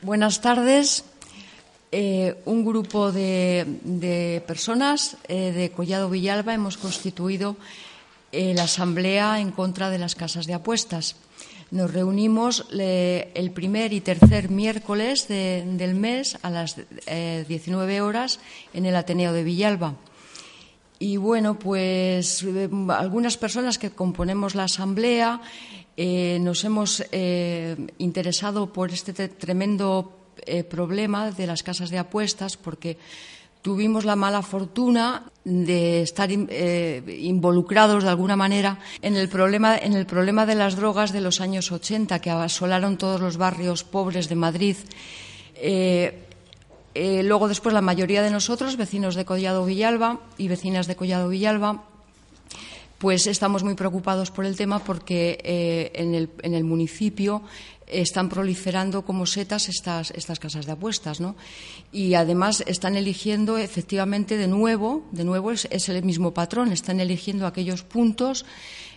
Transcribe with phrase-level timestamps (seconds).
[0.00, 1.04] Buenas tardes.
[1.90, 7.56] Eh, un grupo de, personas eh, de Collado Villalba hemos constituido
[8.30, 11.16] eh, la Asamblea en contra de las casas de apuestas.
[11.72, 16.76] Nos reunimos el primer y tercer miércoles de, del mes a las
[17.06, 18.38] 19 horas
[18.72, 19.94] en el Ateneo de Villalba.
[21.00, 22.44] Y bueno, pues
[22.88, 25.42] algunas personas que componemos la Asamblea
[26.00, 32.56] eh, nos hemos eh, interesado por este tremendo eh, problema de las casas de apuestas
[32.56, 32.98] porque
[33.62, 40.06] tuvimos la mala fortuna de estar involucrados de alguna manera en el, problema, en el
[40.06, 44.36] problema de las drogas de los años 80 que asolaron todos los barrios pobres de
[44.36, 44.76] Madrid.
[46.94, 51.87] Luego, después, la mayoría de nosotros, vecinos de Collado Villalba y vecinas de Collado Villalba,
[52.98, 57.42] pues estamos muy preocupados por el tema porque eh, en, el, en, el, municipio
[57.86, 61.36] están proliferando como setas estas, estas casas de apuestas, ¿no?
[61.92, 67.00] Y además están eligiendo efectivamente de nuevo, de nuevo es, es el mismo patrón, están
[67.00, 68.44] eligiendo aquellos puntos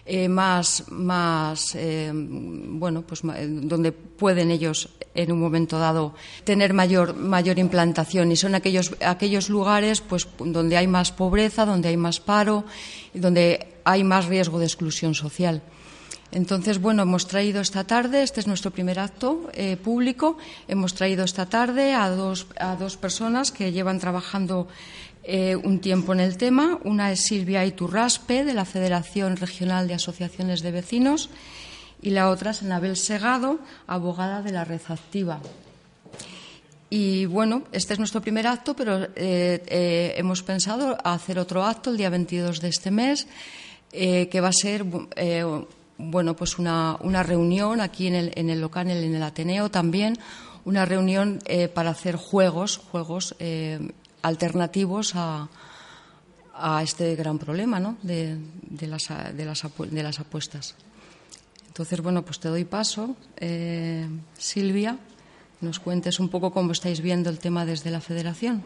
[0.03, 7.15] eh, más, más eh, bueno, pues donde pueden ellos en un momento dado tener mayor,
[7.15, 12.19] mayor implantación y son aquellos, aquellos lugares pues donde hay más pobreza, donde hay más
[12.19, 12.65] paro,
[13.13, 15.61] donde hay más riesgo de exclusión social.
[16.31, 21.25] Entonces, bueno, hemos traído esta tarde, este es nuestro primer acto eh, público, hemos traído
[21.25, 24.67] esta tarde a dos, a dos personas que llevan trabajando
[25.23, 26.79] eh, un tiempo en el tema.
[26.85, 31.29] Una es Silvia Iturraspe, de la Federación Regional de Asociaciones de Vecinos,
[32.01, 35.41] y la otra es Anabel Segado, abogada de la Red Activa.
[36.89, 41.97] Y bueno, este es nuestro primer acto, pero eh, hemos pensado hacer otro acto el
[41.97, 43.27] día 22 de este mes,
[43.91, 44.85] eh, que va a ser
[45.15, 45.43] eh,
[45.97, 50.17] bueno, pues una, una, reunión aquí en el, en el local, en el Ateneo también,
[50.65, 53.35] una reunión eh, para hacer juegos, juegos
[54.21, 55.49] alternativos a,
[56.55, 57.97] a, este gran problema ¿no?
[58.01, 58.37] de,
[58.69, 60.75] de, las, de, las, de, las, apuestas.
[61.67, 64.07] Entonces, bueno, pues te doy paso, eh,
[64.37, 64.97] Silvia,
[65.61, 68.63] nos cuentes un poco cómo estáis viendo el tema desde la Federación.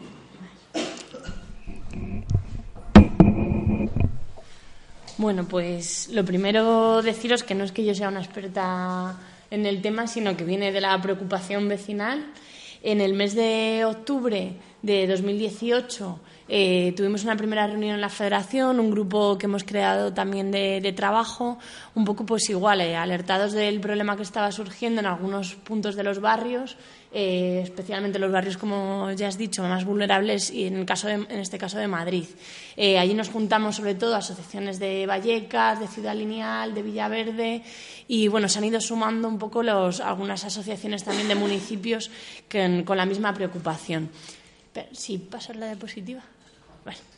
[5.18, 9.16] Bueno, pues lo primero deciros que no es que yo sea una experta
[9.50, 12.26] en el tema, sino que viene de la preocupación vecinal.
[12.82, 18.78] En el mes de octubre de 2018 eh, tuvimos una primera reunión en la federación,
[18.78, 21.58] un grupo que hemos creado también de, trabajo,
[21.94, 26.04] un poco pues igual, eh, alertados del problema que estaba surgiendo en algunos puntos de
[26.04, 26.76] los barrios,
[27.12, 31.14] eh, especialmente los barrios, como ya has dicho, más vulnerables y en, el caso de,
[31.14, 32.24] en este caso de Madrid.
[32.76, 37.62] Eh, allí nos juntamos sobre todo asociaciones de Vallecas, de Ciudad Lineal, de Villaverde
[38.08, 42.10] y bueno, se han ido sumando un poco los, algunas asociaciones también de municipios
[42.48, 44.10] que, con la misma preocupación.
[44.72, 46.20] Pero, ¿Sí la diapositiva?
[46.84, 47.15] Vale.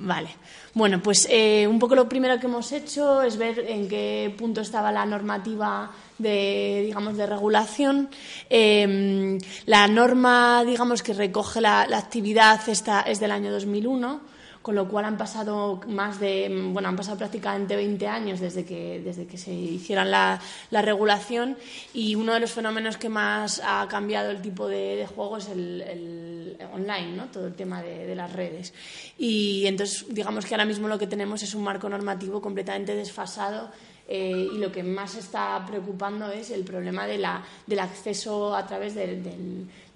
[0.00, 0.28] Vale.
[0.74, 4.60] Bueno, pues eh, un poco lo primero que hemos hecho es ver en qué punto
[4.60, 8.08] estaba la normativa de, digamos, de regulación.
[8.48, 14.37] Eh, la norma, digamos, que recoge la, la actividad esta es del año 2001
[14.68, 19.00] con lo cual han pasado más de, bueno, han pasado prácticamente 20 años desde que,
[19.02, 20.38] desde que se hiciera la,
[20.70, 21.56] la regulación
[21.94, 25.48] y uno de los fenómenos que más ha cambiado el tipo de, de juego es
[25.48, 27.24] el, online, ¿no?
[27.28, 28.74] todo el tema de, las redes.
[29.16, 33.70] Y entonces, digamos que ahora mismo lo que tenemos es un marco normativo completamente desfasado
[34.06, 38.66] eh, y lo que más está preocupando es el problema de la, del acceso a
[38.66, 39.18] través de,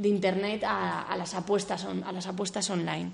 [0.03, 3.13] Internet a, las apuestas a las apuestas online.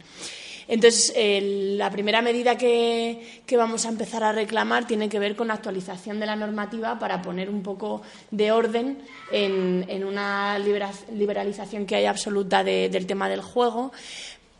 [0.69, 5.49] Entonces, la primera medida que, que, vamos a empezar a reclamar tiene que ver con
[5.49, 8.99] la actualización de la normativa para poner un poco de orden
[9.33, 13.93] en, en una liberalización que hay absoluta de, del tema del juego.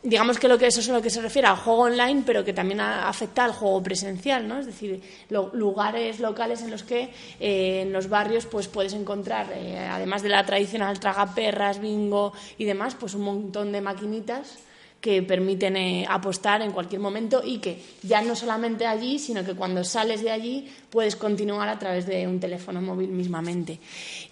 [0.01, 2.53] Digamos que, lo que eso es lo que se refiere al juego online, pero que
[2.53, 4.57] también afecta al juego presencial, ¿no?
[4.57, 7.09] Es decir, lugares locales en los que
[7.39, 12.63] eh, en los barrios pues puedes encontrar, eh, además de la tradicional tragaperras, bingo y
[12.63, 14.59] demás, pues un montón de maquinitas
[15.01, 19.53] que permiten eh, apostar en cualquier momento y que ya no solamente allí, sino que
[19.53, 23.79] cuando sales de allí puedes continuar a través de un teléfono móvil mismamente.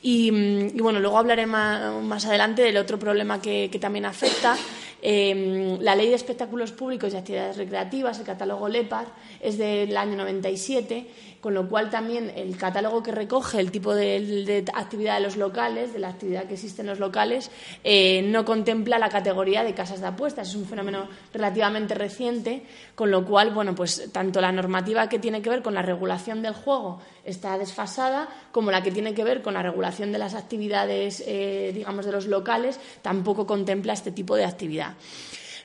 [0.02, 4.58] Y, mm, bueno, luego hablaré más, adelante del otro problema que, también afecta.
[5.02, 9.08] Em, la Ley de Espectáculos Públicos y Actividades Recreativas, el catálogo LEPAR,
[9.42, 11.08] es del año 97
[11.42, 15.94] con lo cual también el catálogo que recoge el tipo de, actividad de los locales,
[15.94, 17.52] de la actividad que existe en los locales,
[17.84, 20.50] eh, no contempla la categoría de casas de apuestas.
[20.50, 22.64] Es un fenómeno relativamente reciente,
[22.96, 26.42] con lo cual, bueno, pues tanto la normativa que tiene que ver con la regulación
[26.42, 30.34] del juego está desfasada, como la que tiene que ver con la regulación de las
[30.34, 34.96] actividades, eh, digamos, de los locales, tampoco contempla este tipo de actividad.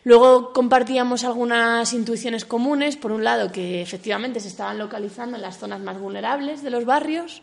[0.05, 5.59] Luego compartíamos algunas intuiciones comunes, por un lado que efectivamente se estaban localizando en las
[5.59, 7.41] zonas más vulnerables de los barrios,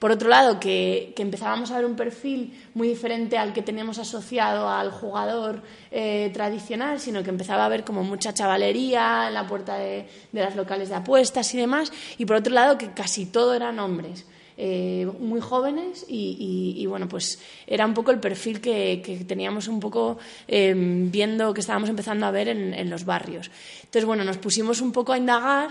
[0.00, 4.68] por otro lado que, empezábamos a ver un perfil muy diferente al que teníamos asociado
[4.68, 5.62] al jugador
[5.92, 10.40] eh, tradicional, sino que empezaba a haber como mucha chavalería en la puerta de, de
[10.40, 14.26] las locales de apuestas y demás, y por otro lado que casi todo eran hombres.
[14.62, 20.18] Eh, muy jóvenes y, bueno, pues era un poco el perfil que, teníamos un poco
[20.46, 23.50] em, viendo, que estábamos empezando a ver en, los barrios.
[23.76, 25.70] Entonces, bueno, nos pusimos un poco a indagar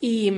[0.00, 0.32] y,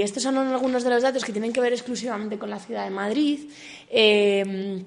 [0.00, 2.90] estos son algunos de los datos que tienen que ver exclusivamente con la ciudad de
[2.90, 3.50] Madrid.
[3.90, 4.82] Em,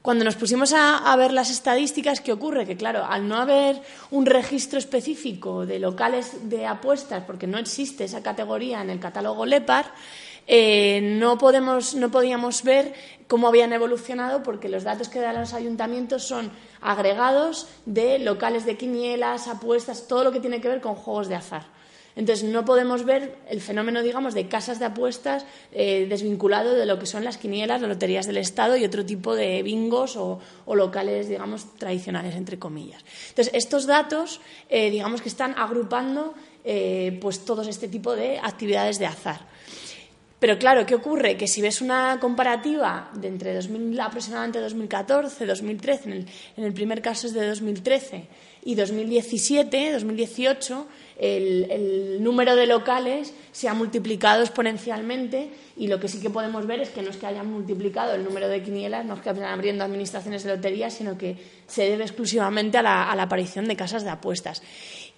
[0.00, 2.64] cuando nos pusimos a, ver las estadísticas, ¿qué ocurre?
[2.64, 8.04] Que claro, al no haber un registro específico de locales de apuestas, porque no existe
[8.04, 9.92] esa categoría en el catálogo LEPAR,
[10.52, 12.92] eh, no, podemos, no podíamos ver
[13.28, 16.50] cómo habían evolucionado porque los datos que dan los ayuntamientos son
[16.80, 21.36] agregados de locales de quinielas, apuestas, todo lo que tiene que ver con juegos de
[21.36, 21.66] azar.
[22.16, 26.98] Entonces, no podemos ver el fenómeno, digamos, de casas de apuestas eh, desvinculado de lo
[26.98, 31.28] que son las quinielas, las loterías del Estado y otro tipo de bingos o, locales,
[31.28, 33.04] digamos, tradicionales, entre comillas.
[33.28, 36.34] Entonces, estos datos, eh, digamos que están agrupando
[37.22, 39.46] pues todo este tipo de actividades de azar.
[40.40, 41.36] Pero claro, ¿qué ocurre?
[41.36, 46.26] Que si ves una comparativa de entre 2000, aproximadamente 2014, 2013, en el,
[46.56, 48.24] en el primer caso es de 2013,
[48.64, 50.86] y 2017, 2018,
[51.18, 56.66] el, el, número de locales se ha multiplicado exponencialmente y lo que sí que podemos
[56.66, 59.32] ver es que no es que hayan multiplicado el número de quinielas, no es que
[59.32, 64.04] vayan abriendo administraciones de lotería, sino que se debe exclusivamente a la aparición de casas
[64.04, 64.62] de apuestas.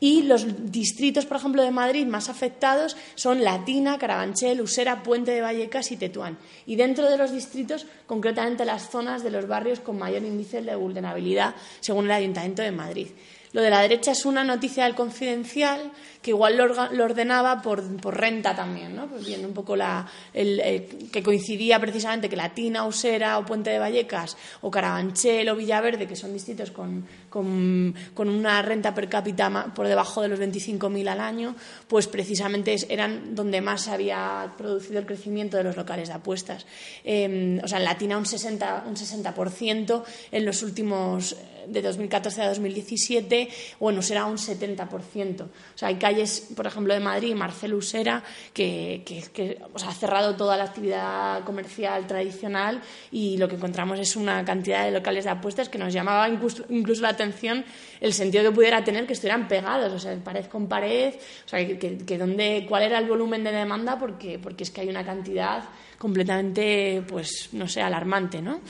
[0.02, 5.40] Y los distritos, por ejemplo, de Madrid más afectados son Latina, Carabanchel, Usera, Puente de
[5.40, 6.38] Vallecas y Tetuán.
[6.66, 10.75] Y dentro de los distritos, concretamente las zonas de los barrios con mayor índice de
[10.75, 13.06] vulnerabilidad, según el Ayuntamiento de Madrid.
[13.52, 17.82] Lo de la derecha es una noticia del confidencial que igual lo, ordenaba por,
[18.14, 19.08] renta también, ¿no?
[19.08, 23.81] Pues viendo un poco la, el, que coincidía precisamente que Latina, Usera o Puente de
[23.81, 29.88] Vallecas o Carabanchel o Villaverde, que son distritos con, con, una renta per cápita por
[29.88, 31.56] debajo de los 25.000 al año,
[31.88, 36.66] pues precisamente eran donde más se había producido el crecimiento de los locales de apuestas.
[37.02, 41.37] Em, o sea, en Latina un 60%, un 60% en los últimos
[41.67, 43.49] de 2014 a 2017,
[43.81, 45.43] bueno, será un 70%.
[45.43, 48.23] O sea, hay calles, por ejemplo, de Madrid, Marcelo Usera,
[48.53, 49.03] que,
[49.85, 52.81] ha cerrado toda la actividad comercial tradicional
[53.11, 56.64] y lo que encontramos es una cantidad de locales de apuestas que nos llamaba incluso,
[57.03, 57.64] la atención
[58.00, 61.67] el sentido que pudiera tener que estuvieran pegados, o sea, pared con pared, o sea,
[61.79, 65.64] que, donde, cuál era el volumen de demanda, porque, porque es que hay una cantidad
[65.99, 68.61] completamente, pues, no sé, alarmante, ¿no?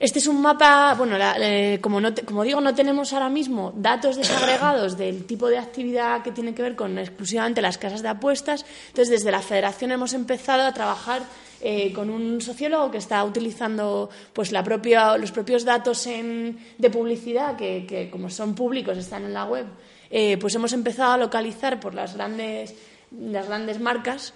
[0.00, 4.96] Este es un mapa, bueno, eh, como, como digo, no tenemos ahora mismo datos desagregados
[4.96, 8.64] del tipo de actividad que tiene que ver con exclusivamente las casas de apuestas.
[8.88, 11.20] Entonces, desde la Federación hemos empezado a trabajar
[11.60, 17.56] eh, con un sociólogo que está utilizando pues, la propia, los propios datos de publicidad,
[17.56, 19.66] que, como son públicos, están en la web.
[20.10, 22.74] Eh, pues hemos empezado a localizar por las grandes
[23.10, 24.32] las grandes marcas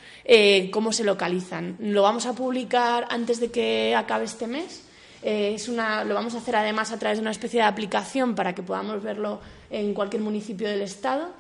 [0.73, 1.77] cómo se localizan.
[1.79, 4.84] Lo vamos a publicar antes de que acabe este mes
[5.27, 8.35] eh, es una, lo vamos a hacer además a través de una especie de aplicación
[8.35, 9.41] para que podamos verlo
[9.71, 11.31] en cualquier municipio del Estado.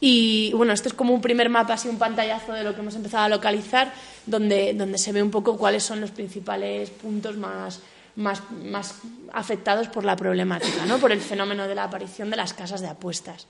[0.00, 2.94] Y bueno, esto es como un primer mapa, así un pantallazo de lo que hemos
[2.94, 3.92] empezado a localizar,
[4.24, 7.80] donde, donde se ve un poco cuáles son los principales puntos más,
[8.16, 8.94] más, más
[9.34, 10.96] afectados por la problemática, ¿no?
[10.96, 13.46] por el fenómeno de la aparición de las casas de apuestas.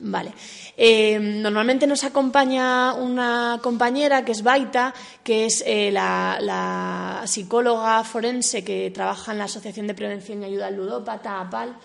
[0.00, 0.32] Vale.
[0.76, 8.62] Eh, normalmente nos acompaña una compañera que es Baita, que es eh, la, psicóloga forense
[8.62, 11.76] que trabaja en la Asociación de Prevención y Ayuda al Ludópata, APAL,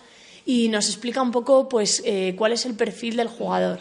[0.45, 3.79] y nos explica un poco pues, eh, cuál es el perfil del jugador.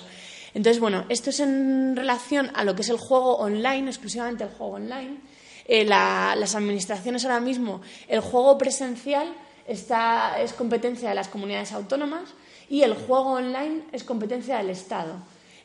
[0.55, 4.51] Entonces, bueno, esto es en relación a lo que es el juego online, exclusivamente el
[4.51, 5.19] juego online.
[5.67, 9.33] Eh, las administraciones ahora mismo, el juego presencial
[9.67, 12.35] está, es competencia de las comunidades autónomas
[12.73, 15.17] y el juego online es competencia del Estado.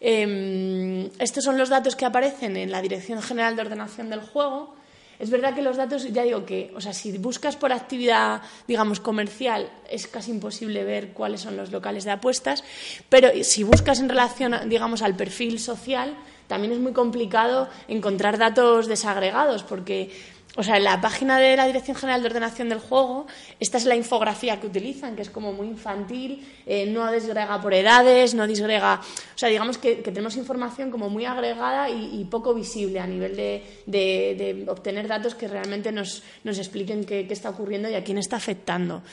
[0.01, 4.75] Em, estos son los datos que aparecen en la Dirección General de Ordenación del Juego.
[5.17, 8.99] Es verdad que los datos, ya digo que, o sea, si buscas por actividad, digamos,
[8.99, 12.65] comercial, es casi imposible ver cuáles son los locales de apuestas,
[13.07, 16.13] pero si buscas en relación, digamos, al perfil social,
[16.47, 20.11] también es muy complicado encontrar datos desagregados, porque
[20.57, 23.27] o sea, en la página de la Dirección General de Ordenación del Juego,
[23.59, 27.75] esta es la infografía que utilizan, que es como muy infantil, eh, no desgrega por
[27.75, 28.99] edades, no disgrega.
[29.35, 34.65] O sea, digamos que, tenemos información como muy agregada y, poco visible a nivel de,
[34.67, 39.03] obtener datos que realmente nos, expliquen qué, está ocurriendo y a quién está afectando.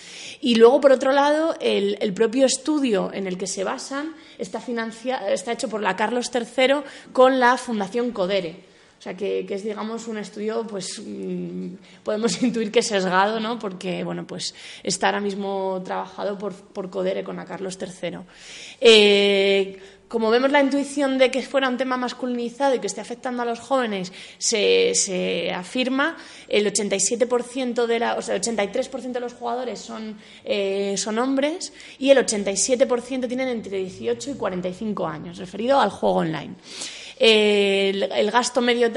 [0.40, 4.62] Y luego, por otro lado, el, propio estudio en el que se basan está,
[5.28, 6.76] está hecho por la Carlos III
[7.12, 8.74] con la Fundación Codere.
[9.04, 13.58] O sea, que, es, digamos, un estudio, pues mm, podemos intuir que es sesgado, ¿no?
[13.58, 18.20] Porque, bueno, pues está ahora mismo trabajado por, por Codere con a Carlos III.
[18.80, 23.42] Eh, como vemos la intuición de que fuera un tema masculinizado y que esté afectando
[23.42, 26.16] a los jóvenes se, afirma,
[26.49, 31.75] el 87% de la, o sea, el 83% de los jugadores son, eh, son hombres
[31.99, 36.54] y el 87% tienen entre 18 y 45 años, referido al juego online
[37.18, 38.90] el, gasto medio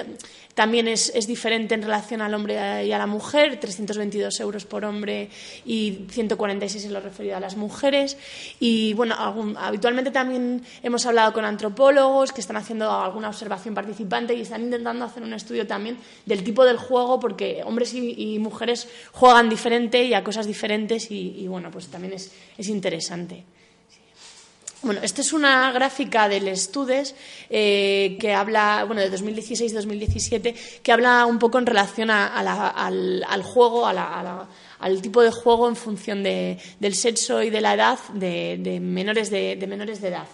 [0.58, 5.30] también es, diferente en relación al hombre y a la mujer, 322 euros por hombre
[5.66, 8.18] y 146 en lo referido a las mujeres.
[8.60, 9.16] Y bueno,
[9.60, 15.06] habitualmente también hemos hablado con antropólogos que están haciendo alguna observación participante y están intentando
[15.06, 20.14] hacer un estudio también del tipo del juego, porque hombres y, mujeres juegan diferente y
[20.14, 23.46] a cosas diferentes y, bueno, pues también es interesante.
[24.88, 27.14] Bueno, esta es una gráfica del Estudes
[27.50, 35.02] eh, que habla, bueno, de 2016-2017, que habla un poco en relación al, juego, al
[35.02, 40.00] tipo de juego en función del sexo y de la edad de, menores de, menores
[40.00, 40.28] de edad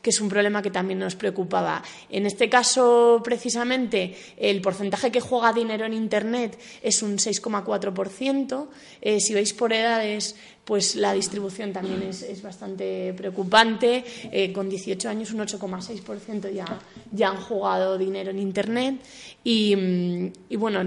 [0.00, 1.82] que es un problema que también nos preocupaba.
[2.08, 8.68] En este caso, precisamente, el porcentaje que juega dinero en Internet es un 6,4%.
[9.00, 10.36] Eh, si veis por edades,
[10.68, 14.04] pues la distribución también es, bastante preocupante.
[14.30, 16.66] Eh, con 18 años, un 8,6% ya,
[17.10, 19.00] ya han jugado dinero en Internet.
[19.42, 20.82] Y, mm, bueno,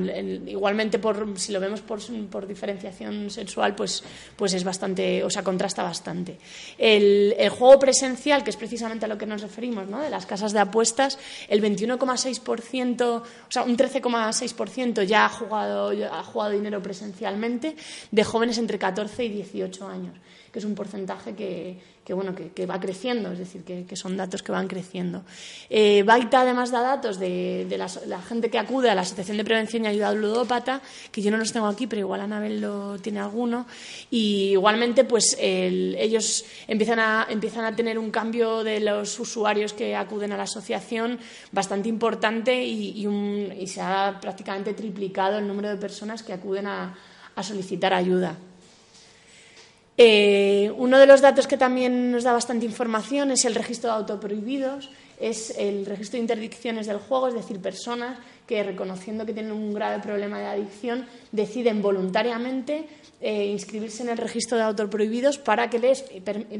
[0.46, 4.04] igualmente, por, si lo vemos por, por, diferenciación sexual, pues,
[4.36, 6.38] pues es bastante, o sea, contrasta bastante.
[6.78, 10.00] El, el, juego presencial, que es precisamente a lo que nos referimos, ¿no?
[10.00, 11.18] de las casas de apuestas,
[11.50, 17.76] el 21,6%, o sea, un 13,6% ya ya ha jugado dinero presencialmente
[18.12, 20.14] de jóvenes entre 14 y 18 años,
[20.52, 24.52] que es un porcentaje que, bueno, que, va creciendo, es decir, que, son datos que
[24.52, 25.24] van creciendo.
[25.70, 29.86] Eh, Baita además da datos de, la, gente que acude a la Asociación de Prevención
[29.86, 33.20] y Ayuda al Ludópata, que yo no los tengo aquí, pero igual Anabel lo tiene
[33.20, 33.66] alguno,
[34.10, 39.96] y igualmente pues ellos empiezan a, empiezan a tener un cambio de los usuarios que
[39.96, 41.20] acuden a la asociación
[41.52, 43.08] bastante importante y,
[43.68, 46.94] se ha prácticamente triplicado el número de personas que acuden a
[47.42, 48.36] solicitar ayuda.
[50.04, 53.98] Eh, uno de los datos que también nos da bastante información es el registro de
[53.98, 54.90] autoprohibidos,
[55.20, 58.18] es el registro de interdicciones del juego, es decir, personas
[58.48, 62.88] que reconociendo que tienen un grave problema de adicción deciden voluntariamente
[63.24, 66.04] eh, inscribirse en el registro de autoprohibidos para que les,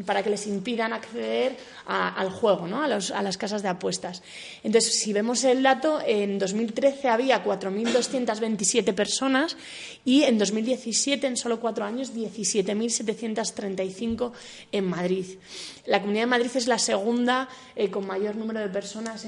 [0.06, 1.58] para que les impidan acceder
[1.88, 2.84] al juego, ¿no?
[2.84, 4.22] a, a, las casas de apuestas.
[4.64, 9.58] Entonces, si vemos el dato, en 2013 había 4.227 personas
[10.06, 14.32] y en 2017, en solo cuatro años, 17.735
[14.72, 15.26] en Madrid.
[15.86, 19.26] La Comunidad de Madrid es la segunda eh, con mayor número de personas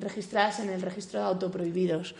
[0.00, 2.14] registradas en el registro de autoprohibidos.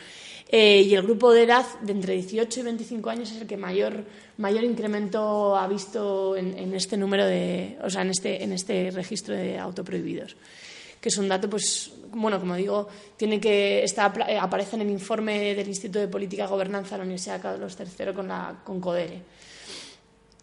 [0.48, 3.56] Eh, y el grupo de edad de entre 18 y 25 años es el que
[3.56, 4.04] mayor,
[4.36, 9.34] mayor incremento ha visto en, este número de, o sea, en este, en este registro
[9.34, 10.36] de autoprohibidos
[11.00, 12.86] que es un dato, pues, bueno, como digo,
[13.16, 14.04] tiene que está,
[14.40, 18.12] aparece en el informe del Instituto de Política y Gobernanza de la Universidad Carlos III
[18.14, 19.20] con, la, con CODERE.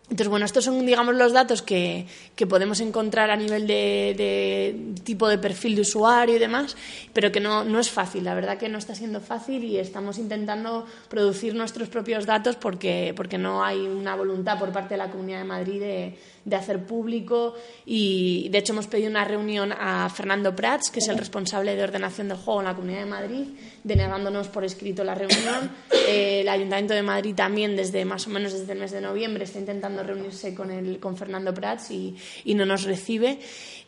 [0.09, 2.07] Entonces, bueno, estos son, digamos, los datos que,
[2.49, 6.75] podemos encontrar a nivel de, tipo de perfil de usuario y demás,
[7.13, 10.17] pero que no, no, es fácil, la verdad que no está siendo fácil y estamos
[10.17, 15.11] intentando producir nuestros propios datos porque, porque no hay una voluntad por parte de la
[15.11, 16.17] Comunidad de Madrid de,
[16.49, 17.53] de hacer público
[17.85, 21.83] y de hecho hemos pedido una reunión a Fernando Prats, que es el responsable de
[21.83, 23.47] ordenación del juego en la Comunidad de Madrid,
[23.83, 25.71] denegándonos por escrito la reunión.
[26.07, 29.43] Eh, el Ayuntamiento de Madrid también desde más o menos desde el mes de noviembre
[29.43, 32.15] está intentando reunirse con, el, con Fernando Prats y,
[32.45, 33.39] y no nos recibe.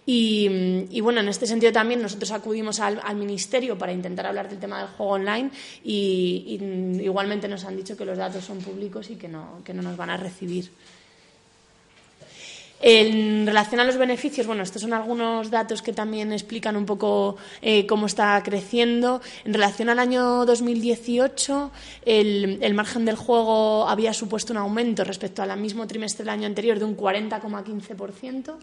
[0.05, 4.79] Y, bueno, en este sentido también nosotros acudimos al, Ministerio para intentar hablar del tema
[4.79, 5.51] del juego online
[5.83, 6.57] y,
[7.01, 9.95] igualmente nos han dicho que los datos son públicos y que no, que no nos
[9.97, 10.71] van a recibir.
[12.81, 17.37] En relación a los beneficios, bueno, estos son algunos datos que también explican un poco
[17.61, 19.21] eh, cómo está creciendo.
[19.45, 21.71] En relación al año 2018,
[22.05, 26.47] el, el, margen del juego había supuesto un aumento respecto al mismo trimestre del año
[26.47, 28.55] anterior de un 40,15%.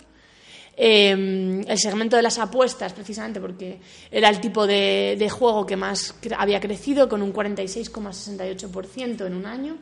[0.81, 3.81] Em, el segmento de las apuestas, precisamente porque
[4.13, 9.77] era el tipo de, juego que más había crecido, con un 46,68% en un año.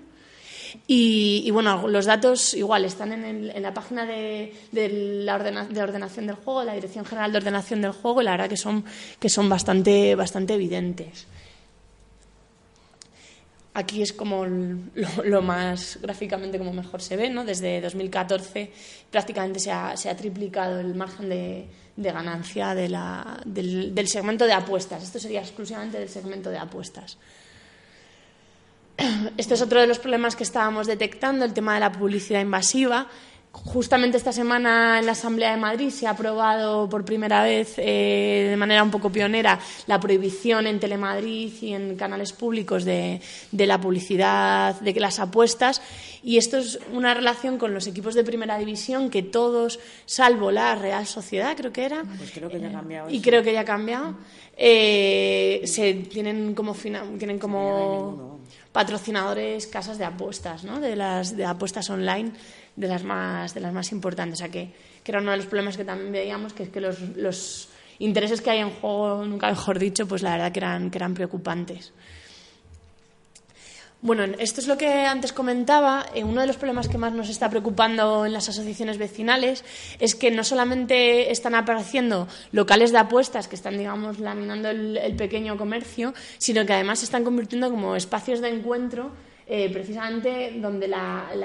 [0.87, 6.65] Y, bueno, los datos igual están en, la página de, la de ordenación del juego,
[6.65, 8.85] la Dirección General de Ordenación del Juego, y la verdad que son,
[9.19, 11.27] que son bastante, bastante evidentes.
[13.77, 17.45] Aquí es como lo, más gráficamente como mejor se ve, ¿no?
[17.45, 18.73] Desde 2014
[19.11, 25.03] prácticamente se ha, triplicado el margen de, ganancia del, segmento de apuestas.
[25.03, 27.19] Esto sería exclusivamente del segmento de apuestas.
[29.37, 33.09] Este es otro de los problemas que estábamos detectando, el tema de la publicidad invasiva.
[33.53, 38.49] Justamente esta semana en la Asamblea de Madrid se ha aprobado por primera vez, eh,
[38.51, 43.23] de manera un poco pionera, la prohibición en Telemadrid y en canales públicos de,
[43.53, 45.81] la publicidad, de las apuestas.
[46.23, 50.75] Y esto es una relación con los equipos de primera división que todos, salvo la
[50.75, 52.05] Real Sociedad, creo que era.
[52.19, 53.09] Pues creo que ya ha cambiado.
[53.09, 54.17] Y creo que ya ha cambiado.
[54.55, 58.37] Eh, se tienen como, tienen como
[58.77, 60.81] patrocinadores casas de apuestas, ¿no?
[60.81, 62.33] de las de apuestas online
[62.77, 64.39] de las más, de las más importantes.
[64.39, 67.01] O sea, que, era uno de los problemas que también veíamos, que es que los,
[67.17, 70.99] los intereses que hay en juego, nunca mejor dicho, pues la verdad que eran, que
[70.99, 71.95] eran preocupantes.
[74.03, 76.07] Bueno, esto es lo que antes comentaba.
[76.15, 79.65] Eh, uno de los problemas que más nos está preocupando en las asociaciones vecinales
[79.99, 85.17] es que no solamente están apareciendo locales de apuestas que están, digamos, laminando el, el
[85.17, 89.13] pequeño comercio, sino que además se están convirtiendo como espacios de encuentro
[89.49, 90.91] eh, precisamente donde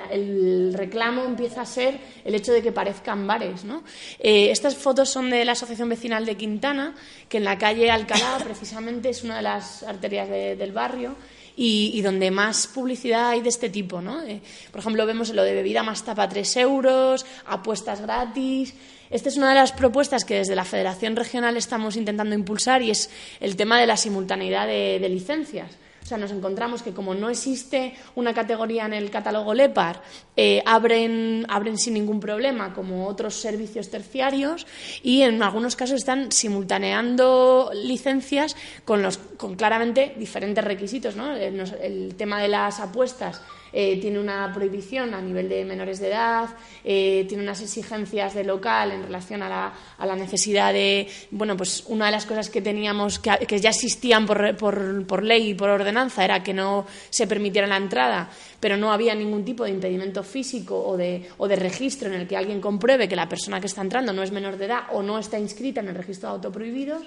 [0.09, 3.63] el reclamo empieza a ser el hecho de que parezcan bares.
[3.63, 3.83] ¿no?
[4.17, 6.95] Eh, estas fotos son de la Asociación Vecinal de Quintana,
[7.29, 11.15] que en la calle Alcalá precisamente es una de las arterias del barrio.
[11.55, 14.01] Y, donde más publicidad hay de este tipo.
[14.01, 14.23] ¿no?
[14.23, 14.41] Eh,
[14.71, 18.73] por ejemplo, vemos lo de bebida más tapa 3 euros, apuestas gratis.
[19.09, 22.91] Esta es una de las propuestas que desde la Federación Regional estamos intentando impulsar y
[22.91, 23.09] es
[23.39, 25.80] el tema de la simultaneidad de licencias.
[26.11, 30.01] Sea, nos encontramos que como no existe una categoría en el catálogo LEPAR,
[30.35, 34.67] eh, abren, abren sin ningún problema como otros servicios terciarios
[35.03, 41.15] y en algunos casos están simultaneando licencias con, los, con claramente diferentes requisitos.
[41.15, 41.33] ¿no?
[41.33, 43.41] el tema de las apuestas
[43.73, 46.49] eh, tiene una prohibición a nivel de menores de edad,
[46.83, 51.55] eh, tiene unas exigencias de local en relación a la, a la, necesidad de, bueno,
[51.55, 55.51] pues una de las cosas que teníamos, que, que ya existían por, por, por, ley
[55.51, 58.29] y por ordenanza, era que no se permitiera la entrada,
[58.59, 62.27] pero no había ningún tipo de impedimento físico o de, o de registro en el
[62.27, 65.01] que alguien compruebe que la persona que está entrando no es menor de edad o
[65.01, 67.03] no está inscrita en el registro de autoprohibidos.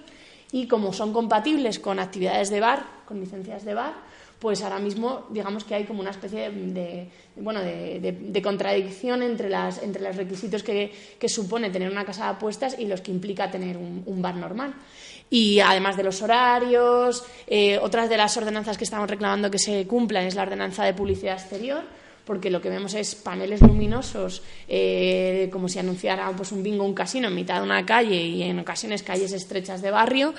[0.52, 3.94] Y como son compatibles con actividades de bar, con licencias de bar,
[4.44, 9.82] pues ahora mismo digamos que hay como una especie de, bueno, de, contradicción entre, las,
[9.82, 10.92] entre los requisitos que,
[11.28, 14.74] supone tener una casa de apuestas y los que implica tener un, bar normal.
[15.30, 19.86] Y además de los horarios, eh, otras de las ordenanzas que estamos reclamando que se
[19.86, 21.82] cumplan es la ordenanza de publicidad exterior,
[22.24, 26.94] porque lo que vemos es paneles luminosos, eh, como si anunciara pues, un bingo, un
[26.94, 30.34] casino en mitad de una calle y en ocasiones calles estrechas de barrio,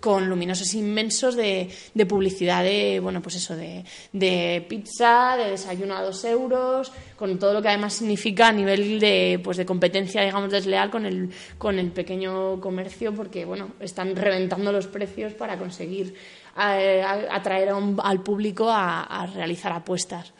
[0.00, 1.70] con luminosos inmensos de,
[2.08, 7.52] publicidad de, bueno, pues eso, de, de, pizza, de desayuno a dos euros, con todo
[7.52, 11.78] lo que además significa a nivel de, pues de competencia, digamos, desleal con el, con
[11.78, 16.14] el pequeño comercio, porque, bueno, están reventando los precios para conseguir
[16.60, 17.70] eh, atraer
[18.02, 20.32] al público a realizar apuestas.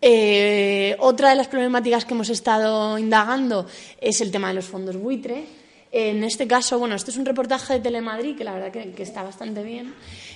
[0.00, 3.66] Eh, otra de las problemáticas que hemos estado indagando
[4.00, 5.46] es el tema de los fondos buitre.
[5.90, 9.22] En este caso, bueno, esto es un reportaje de Telemadrid que la verdad que, está
[9.22, 9.94] bastante bien.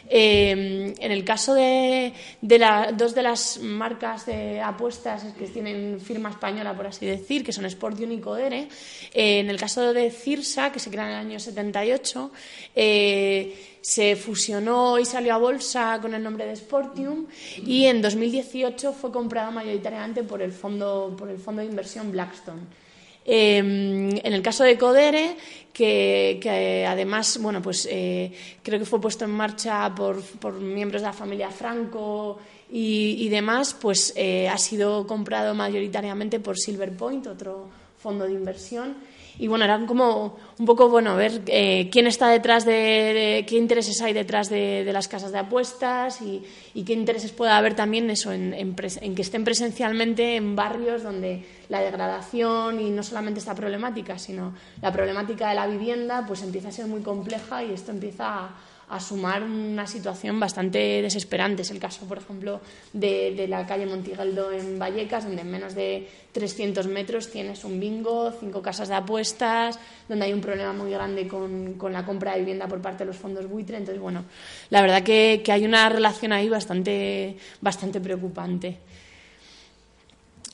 [0.08, 6.74] Eh, en el caso de, dos de las marcas de apuestas que tienen firma española,
[6.74, 8.68] por así decir, que son Sport y Codere,
[9.12, 12.30] eh, en el caso de Cirsa, que se crea en el año 78,
[12.74, 17.26] se fusionó y salió a bolsa con el nombre de Sportium
[17.66, 22.81] y en 2018 fue comprada mayoritariamente por el fondo, por el fondo de inversión Blackstone.
[23.24, 25.36] Em, en el caso de Codere,
[25.72, 28.32] que, además, bueno, pues eh,
[28.62, 32.38] creo que fue puesto en marcha por, miembros de la familia Franco
[32.70, 38.96] y, demás, pues eh, ha sido comprado mayoritariamente por Silver Point, otro fondo de inversión
[39.42, 44.00] y bueno, era como un poco, bueno, ver eh, quién está detrás de, qué intereses
[44.00, 46.44] hay detrás de, las casas de apuestas y,
[46.84, 52.80] qué intereses puede haber también eso en, que estén presencialmente en barrios donde la degradación
[52.80, 56.86] y no solamente esta problemática, sino la problemática de la vivienda, pues empieza a ser
[56.86, 58.50] muy compleja y esto empieza a
[58.88, 61.62] a sumar una situación bastante desesperante.
[61.62, 62.60] Es el caso, por ejemplo,
[62.92, 68.32] de, la calle Montigaldo en Vallecas, donde en menos de 300 metros tienes un bingo,
[68.38, 72.68] cinco casas de apuestas, donde hay un problema muy grande con, la compra de vivienda
[72.68, 73.78] por parte de los fondos buitre.
[73.78, 74.24] Entonces, bueno,
[74.70, 78.78] la verdad que, hay una relación ahí bastante, bastante preocupante.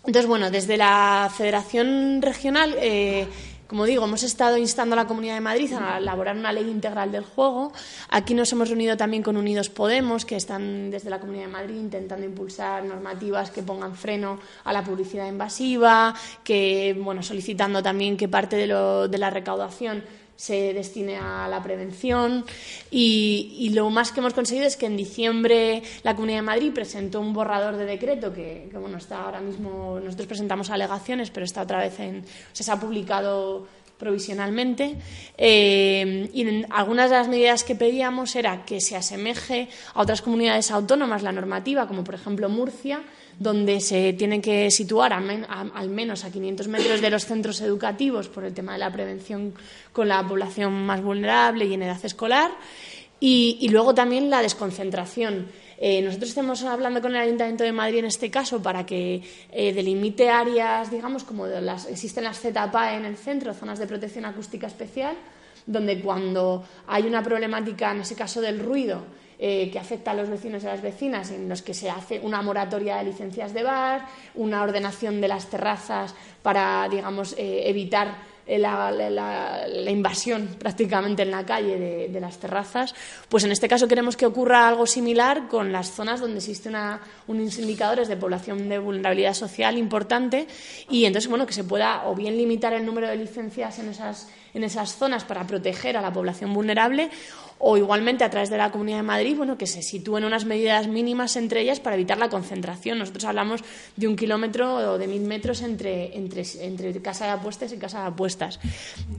[0.06, 3.26] Entonces, bueno, desde la Federación Regional eh,
[3.68, 7.12] como digo, hemos estado instando a la Comunidad de Madrid a elaborar una ley integral
[7.12, 7.70] del juego.
[8.08, 11.76] Aquí nos hemos reunido también con Unidos Podemos, que están desde la Comunidad de Madrid
[11.76, 18.26] intentando impulsar normativas que pongan freno a la publicidad invasiva, que bueno, solicitando también que
[18.26, 20.02] parte de, de la recaudación
[20.38, 22.44] se destine a la prevención.
[22.92, 27.20] Y, lo más que hemos conseguido es que en diciembre la Comunidad de Madrid presentó
[27.20, 31.80] un borrador de decreto que, bueno está ahora mismo nosotros presentamos alegaciones pero está otra
[31.80, 33.66] vez en se ha publicado
[33.98, 34.94] provisionalmente.
[35.36, 40.70] Eh, y algunas de las medidas que pedíamos era que se asemeje a otras comunidades
[40.70, 43.02] autónomas la normativa como por ejemplo Murcia
[43.38, 48.44] donde se tiene que situar al menos a 500 metros de los centros educativos por
[48.44, 49.54] el tema de la prevención
[49.92, 52.50] con la población más vulnerable y en edad escolar.
[53.20, 55.48] Y, luego también la desconcentración.
[55.80, 59.22] Eh, nosotros estamos hablando con el Ayuntamiento de Madrid en este caso para que
[59.52, 64.24] eh, delimite áreas, digamos, como las, existen las ZPA en el centro, zonas de protección
[64.24, 65.16] acústica especial,
[65.66, 69.02] donde cuando hay una problemática, en ese caso del ruido,
[69.38, 72.18] eh, que afecta a los vecinos y a las vecinas, en los que se hace
[72.18, 78.16] una moratoria de licencias de bar, una ordenación de las terrazas para, digamos, eh, evitar
[78.56, 82.94] la, invasión prácticamente en la calle de, las terrazas,
[83.28, 86.74] pues en este caso queremos que ocurra algo similar con las zonas donde existen
[87.26, 90.46] unos indicadores de población de vulnerabilidad social importante
[90.88, 94.28] y entonces, bueno, que se pueda o bien limitar el número de licencias en esas,
[94.54, 97.10] en esas zonas para proteger a la población vulnerable
[97.58, 100.86] o igualmente a través de la Comunidad de Madrid, bueno, que se sitúen unas medidas
[100.86, 102.98] mínimas entre ellas para evitar la concentración.
[102.98, 103.62] Nosotros hablamos
[103.96, 108.06] de un kilómetro o de mil metros entre, entre, casa de apuestas y casa de
[108.08, 108.60] apuestas.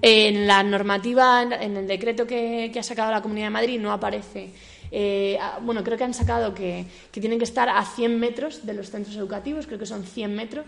[0.01, 4.51] En la normativa, en el decreto que, ha sacado la Comunidad de Madrid, no aparece.
[4.91, 8.73] Eh, bueno, creo que han sacado que, que tienen que estar a 100 metros de
[8.73, 10.65] los centros educativos, creo que son 100 metros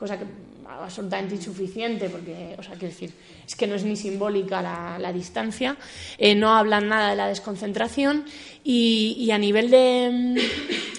[0.00, 0.24] cosa que
[0.78, 3.12] absolutamente insuficiente, porque, o sea, quiero decir,
[3.46, 5.76] es que no es ni simbólica la, distancia,
[6.18, 8.24] eh, no hablan nada de la desconcentración
[8.62, 10.40] y, a nivel de,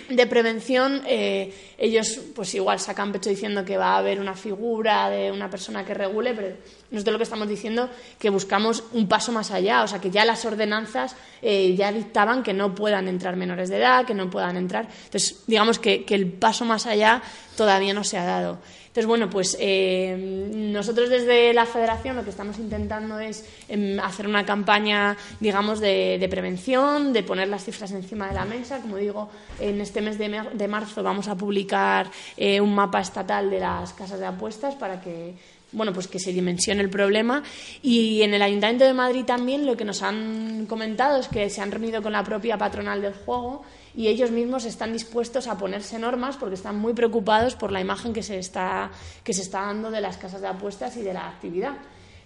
[0.09, 5.09] de prevención, eh, ellos pues igual sacan pecho diciendo que va a haber una figura
[5.09, 6.55] de una persona que regule, pero
[6.91, 10.25] nosotros lo que estamos diciendo que buscamos un paso más allá, o sea, que ya
[10.25, 14.57] las ordenanzas eh, ya dictaban que no puedan entrar menores de edad, que no puedan
[14.57, 14.87] entrar.
[15.05, 17.21] Entonces, digamos que, que el paso más allá
[17.55, 18.59] todavía no se ha dado.
[18.91, 24.27] Entonces, bueno, pues eh, nosotros desde la Federación lo que estamos intentando es em, hacer
[24.27, 28.81] una campaña, digamos, de, prevención, de poner las cifras encima de la mesa.
[28.81, 29.29] Como digo,
[29.61, 34.19] en este mes de, marzo vamos a publicar eh, un mapa estatal de las casas
[34.19, 35.35] de apuestas para que
[35.71, 37.43] bueno, pues que se dimensione el problema.
[37.81, 41.61] Y en el Ayuntamiento de Madrid también lo que nos han comentado es que se
[41.61, 43.63] han reunido con la propia patronal del juego
[43.95, 48.13] y ellos mismos están dispuestos a ponerse normas porque están muy preocupados por la imagen
[48.13, 48.91] que se está,
[49.23, 51.73] que se está dando de las casas de apuestas y de la actividad.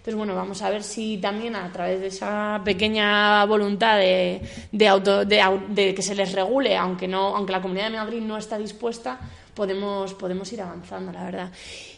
[0.06, 6.02] Entonces, bueno, vamos a ver si también a través de esa pequeña voluntad de, que
[6.02, 9.18] se les regule, aunque, no, aunque la Comunidad de Madrid no está dispuesta,
[9.56, 11.50] podemos, podemos ir avanzando, la verdad.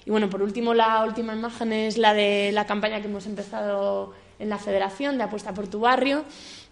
[0.06, 4.14] Y bueno, por último, la última imagen es la de la campaña que hemos empezado
[4.38, 6.24] en la Federación de Apuesta por tu Barrio.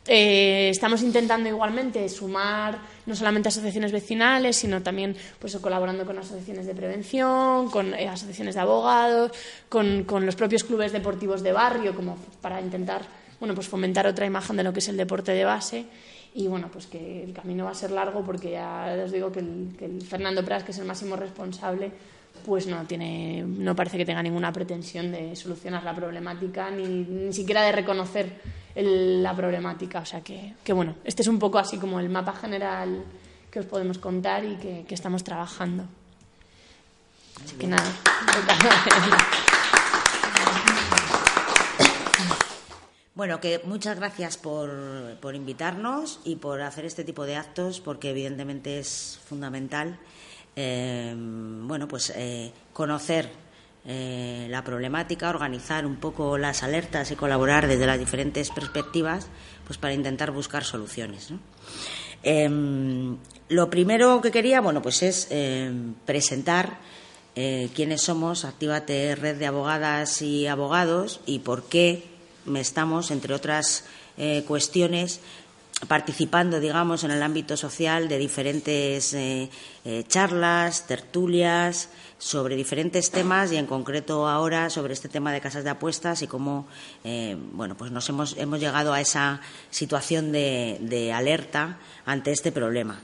[0.08, 6.64] Eh, estamos intentando igualmente sumar no solamente asociaciones vecinales, sino también pues, colaborando con asociaciones
[6.64, 9.32] de prevención, con eh, asociaciones de abogados,
[9.68, 13.02] con, con, los propios clubes deportivos de barrio, como para intentar
[13.40, 15.86] bueno, pues fomentar otra imagen de lo que es el deporte de base.
[16.36, 19.40] Y bueno, pues que el camino va a ser largo porque ya os digo que
[19.40, 21.90] el, Fernando Pras, que es el máximo responsable,
[22.44, 27.32] pues no tiene, no parece que tenga ninguna pretensión de solucionar la problemática ni, ni
[27.32, 28.30] siquiera de reconocer
[28.74, 30.00] la problemática.
[30.00, 33.02] O sea que, que, bueno, este es un poco así como el mapa general
[33.50, 35.84] que os podemos contar y que, que estamos trabajando.
[37.42, 37.90] Así que nada.
[43.16, 44.70] Bueno, que muchas gracias por,
[45.22, 49.98] por, invitarnos y por hacer este tipo de actos, porque evidentemente es fundamental,
[50.54, 53.30] eh, bueno, pues eh, conocer
[53.88, 59.28] la problemática, organizar un poco las alertas y colaborar desde las diferentes perspectivas,
[59.64, 61.32] pues para intentar buscar soluciones.
[62.24, 63.16] Em,
[63.48, 66.80] lo primero que quería, bueno, pues es em, presentar
[67.36, 72.15] eh, quiénes somos, Actívate Red de Abogadas y Abogados y por qué
[72.54, 73.84] estamos, entre otras
[74.16, 75.20] eh, cuestiones,
[75.88, 79.50] participando, digamos, en el ámbito social de diferentes eh,
[80.08, 85.70] charlas, tertulias sobre diferentes temas y, en concreto, ahora sobre este tema de casas de
[85.70, 86.66] apuestas y cómo,
[87.52, 93.02] bueno, pues nos hemos, hemos llegado a esa situación de alerta ante este problema.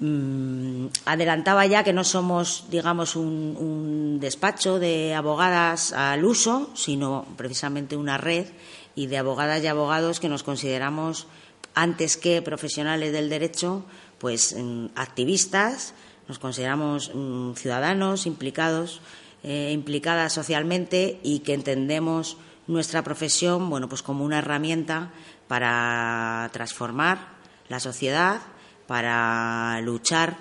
[0.00, 7.96] Mm, adelantaba ya que no somos, digamos, un, despacho de abogadas al uso, sino precisamente
[7.96, 8.46] una red
[8.94, 11.26] y de abogadas y abogados que nos consideramos,
[11.74, 13.84] antes que profesionales del derecho,
[14.18, 15.94] pues mm, activistas,
[16.28, 19.00] nos consideramos mm, ciudadanos implicados,
[19.42, 22.36] eh, implicadas socialmente y que entendemos
[22.68, 25.10] nuestra profesión, bueno, pues como una herramienta
[25.48, 27.36] para transformar
[27.68, 28.40] la sociedad
[28.88, 30.38] para luchar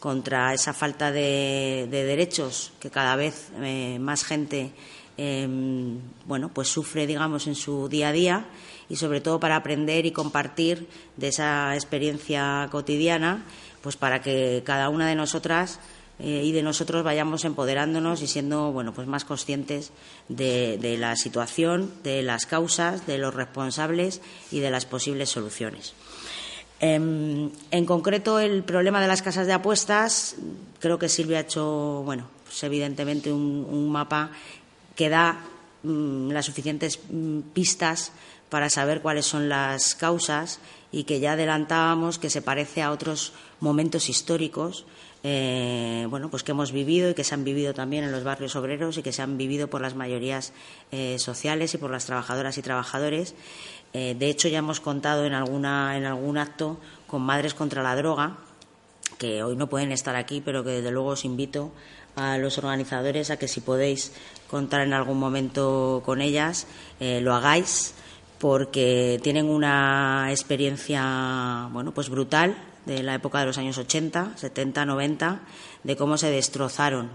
[0.00, 4.72] contra esa falta de, derechos que cada vez eh, más gente
[5.18, 8.46] em, bueno pues sufre digamos en su día a día
[8.88, 13.44] y sobre todo para aprender y compartir de esa experiencia cotidiana
[13.82, 15.78] pues para que cada una de nosotras
[16.18, 19.92] eh, y de nosotros vayamos empoderándonos y siendo bueno pues más conscientes
[20.28, 25.92] de, la situación de las causas de los responsables y de las posibles soluciones
[26.80, 30.36] en concreto, el problema de las casas de apuestas,
[30.80, 34.30] creo que Silvia ha hecho, bueno, pues evidentemente un, mapa
[34.96, 35.40] que da
[35.82, 38.12] mm, las suficientes mm, pistas
[38.48, 40.58] para saber cuáles son las causas
[40.90, 44.86] y que ya adelantábamos que se parece a otros momentos históricos
[45.22, 48.56] eh, bueno, pues que hemos vivido y que se han vivido también en los barrios
[48.56, 50.54] obreros y que se han vivido por las mayorías
[50.92, 53.34] eh, sociales y por las trabajadoras y trabajadores
[53.92, 57.96] eh, de hecho, ya hemos contado en, alguna, en algún acto con Madres contra la
[57.96, 58.36] Droga,
[59.18, 61.72] que hoy no pueden estar aquí, pero que desde luego os invito
[62.16, 64.12] a los organizadores a que si podéis
[64.48, 66.66] contar en algún momento con ellas,
[67.00, 67.94] eh, lo hagáis,
[68.38, 74.86] porque tienen una experiencia, bueno, pues brutal de la época de los años 80, 70,
[74.86, 75.40] 90,
[75.84, 77.10] de cómo se destrozaron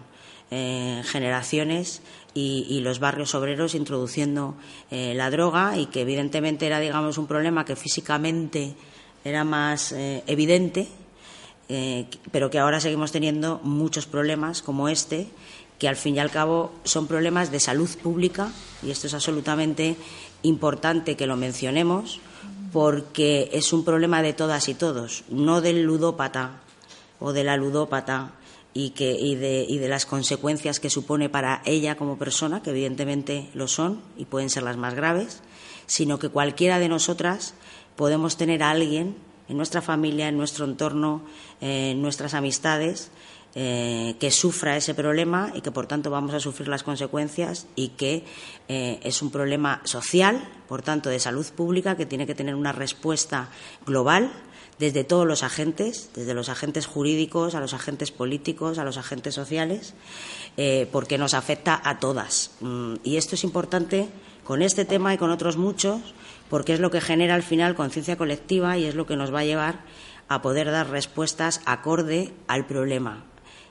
[0.52, 2.02] eh, generaciones
[2.38, 4.56] y, los barrios obreros introduciendo
[4.92, 8.76] eh, la droga y que evidentemente era, digamos, un problema que físicamente
[9.24, 10.90] era más eh, evidente,
[11.70, 15.30] eh, pero que ahora seguimos teniendo muchos problemas como este,
[15.80, 18.52] que al fin y al cabo son problemas de salud pública
[18.84, 19.96] y esto es absolutamente
[20.44, 22.20] importante que lo mencionemos
[22.74, 26.60] porque es un problema de todas y todos, no del ludópata
[27.20, 28.34] o de la ludópata
[28.78, 32.72] y, que, y, de, y de las consecuencias que supone para ella como persona, que
[32.72, 35.42] evidentemente lo son y pueden ser las más graves,
[35.88, 37.54] sino que cualquiera de nosotras
[37.96, 39.16] podemos tener a alguien
[39.48, 41.24] en nuestra familia, en nuestro entorno,
[41.62, 43.12] en nuestras amistades,
[43.58, 47.90] eh, que sufra ese problema y que por tanto vamos a sufrir las consecuencias y
[47.90, 48.26] que
[48.68, 52.74] eh, es un problema social, por tanto de salud pública, que tiene que tener una
[52.74, 53.48] respuesta
[53.86, 54.34] global
[54.80, 59.34] desde todos los agentes, desde los agentes jurídicos a los agentes políticos, a los agentes
[59.34, 59.94] sociales,
[60.58, 62.52] eh, porque nos afecta a todas.
[62.62, 64.10] Mm, y esto es importante
[64.44, 66.02] con este tema y con otros muchos,
[66.50, 69.40] porque es lo que genera al final conciencia colectiva y es lo que nos va
[69.40, 69.80] a llevar
[70.28, 73.24] a poder dar respuestas acorde al problema.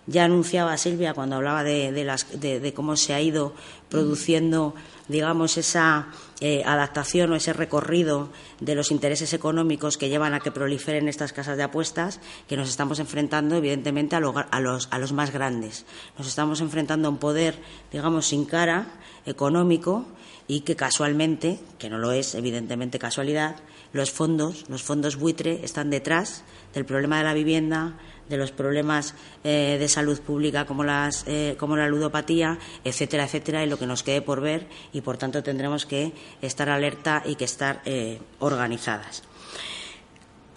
[0.06, 3.54] Ya anunciaba Silvia cuando hablaba de, cómo se ha ido
[3.88, 4.74] produciendo,
[5.08, 6.08] digamos, esa
[6.40, 8.28] eh, adaptación o ese recorrido
[8.60, 12.68] de los intereses económicos que llevan a que proliferen estas casas de apuestas, que nos
[12.68, 15.86] estamos enfrentando, evidentemente, a, los, a los más grandes.
[16.18, 17.58] Nos estamos enfrentando a un poder,
[17.90, 18.86] digamos, sin cara,
[19.24, 20.04] económico,
[20.46, 23.56] y que casualmente, que no lo es, evidentemente casualidad,
[23.92, 26.42] los fondos, los fondos buitre están detrás
[26.74, 27.94] del problema de la vivienda,
[28.28, 33.64] de los problemas eh, de salud pública como, las, eh, como la ludopatía, etcétera, etcétera,
[33.64, 37.34] y lo que nos quede por ver y, por tanto, tendremos que estar alerta y
[37.34, 39.22] que estar eh, organizadas.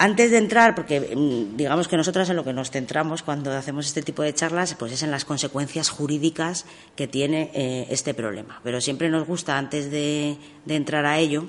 [0.00, 3.86] Antes de entrar, porque mm, digamos que nosotras en lo que nos centramos cuando hacemos
[3.86, 8.60] este tipo de charlas, pues es en las consecuencias jurídicas que tiene este problema.
[8.62, 11.48] Pero siempre nos gusta, antes de entrar a ello,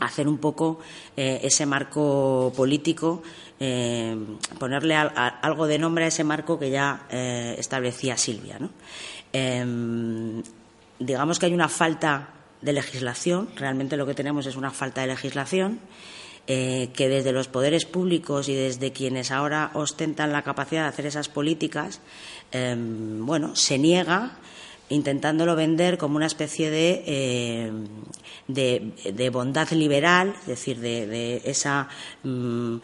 [0.00, 0.78] hacer un poco
[1.16, 3.22] eh, ese marco político,
[3.60, 4.16] eh,
[4.58, 8.58] ponerle algo de nombre a ese marco que ya eh, establecía Silvia.
[9.32, 10.42] Em,
[10.98, 12.30] digamos que hay una falta
[12.60, 15.80] de legislación, realmente lo que tenemos es una falta de legislación.
[16.48, 21.28] que desde los poderes públicos y desde quienes ahora ostentan la capacidad de hacer esas
[21.28, 22.00] políticas,
[22.52, 24.38] em, bueno, se niega
[24.88, 27.72] intentándolo vender como una especie de, eh,
[28.48, 31.88] de, bondad liberal, es decir, de, esa,
[32.22, 32.76] mm,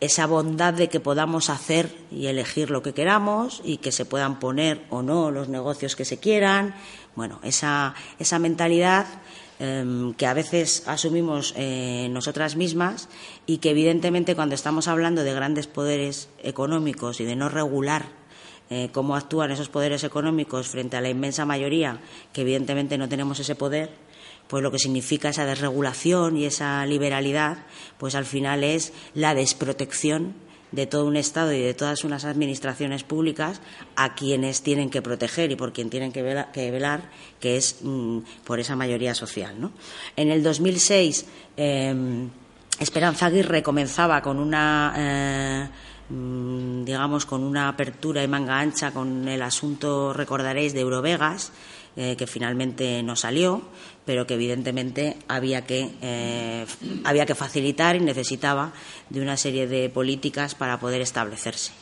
[0.00, 4.38] esa bondad de que podamos hacer y elegir lo que queramos y que se puedan
[4.38, 6.74] poner o no los negocios que se quieran.
[7.16, 9.06] Bueno, esa, esa mentalidad
[9.58, 13.08] em, que a veces asumimos eh, nosotras mismas
[13.44, 18.06] y que evidentemente cuando estamos hablando de grandes poderes económicos y de no regular
[18.70, 22.00] eh, cómo actúan esos poderes económicos frente a la inmensa mayoría,
[22.32, 23.90] que evidentemente no tenemos ese poder,
[24.48, 27.58] pues lo que significa esa desregulación y esa liberalidad,
[27.98, 30.34] pues al final es la desprotección
[30.72, 33.60] de todo un Estado y de todas unas administraciones públicas
[33.96, 38.60] a quienes tienen que proteger y por quien tienen que velar, que, es mm, por
[38.60, 39.70] esa mayoría social.
[40.16, 41.26] En el 2006,
[41.56, 42.28] eh,
[42.80, 44.94] Esperanza Aguirre comenzaba con una.
[44.96, 45.68] Eh,
[46.10, 51.52] digamos, con una apertura y manga ancha con el asunto, recordaréis, de Eurovegas,
[52.00, 53.60] eh, que finalmente no salió,
[54.04, 56.64] pero que evidentemente había que, eh,
[57.04, 58.72] había que facilitar y necesitaba
[59.10, 61.72] de una serie de políticas para poder establecerse.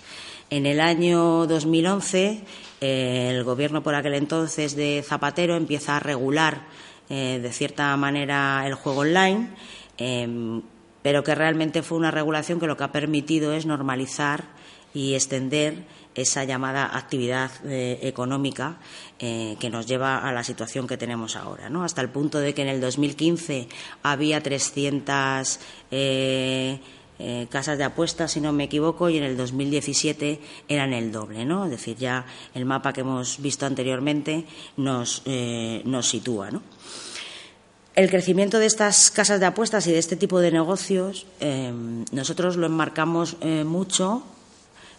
[0.49, 2.45] En el año 2011,
[2.81, 6.67] eh, el gobierno por aquel entonces de Zapatero empieza a regular
[7.09, 9.51] de cierta manera el juego online
[9.97, 10.61] em,
[11.07, 14.43] pero que realmente fue una regulación que lo que ha permitido es normalizar
[14.93, 15.85] y extender
[16.17, 18.81] esa llamada actividad eh, económica
[19.21, 21.71] eh, que nos lleva a la situación que tenemos ahora.
[21.85, 23.69] Hasta el punto de que en el 2015
[24.03, 25.61] había 300
[25.93, 26.81] eh,
[27.51, 31.67] casas de apuestas, si no me equivoco, y en el 2017 eran el doble, ¿no?
[31.67, 34.45] Es decir, ya el mapa que hemos visto anteriormente
[34.77, 35.23] nos,
[36.03, 36.51] sitúa.
[37.97, 41.73] El crecimiento de estas casas de apuestas y de este tipo de negocios, eh,
[42.13, 44.23] nosotros lo enmarcamos eh, mucho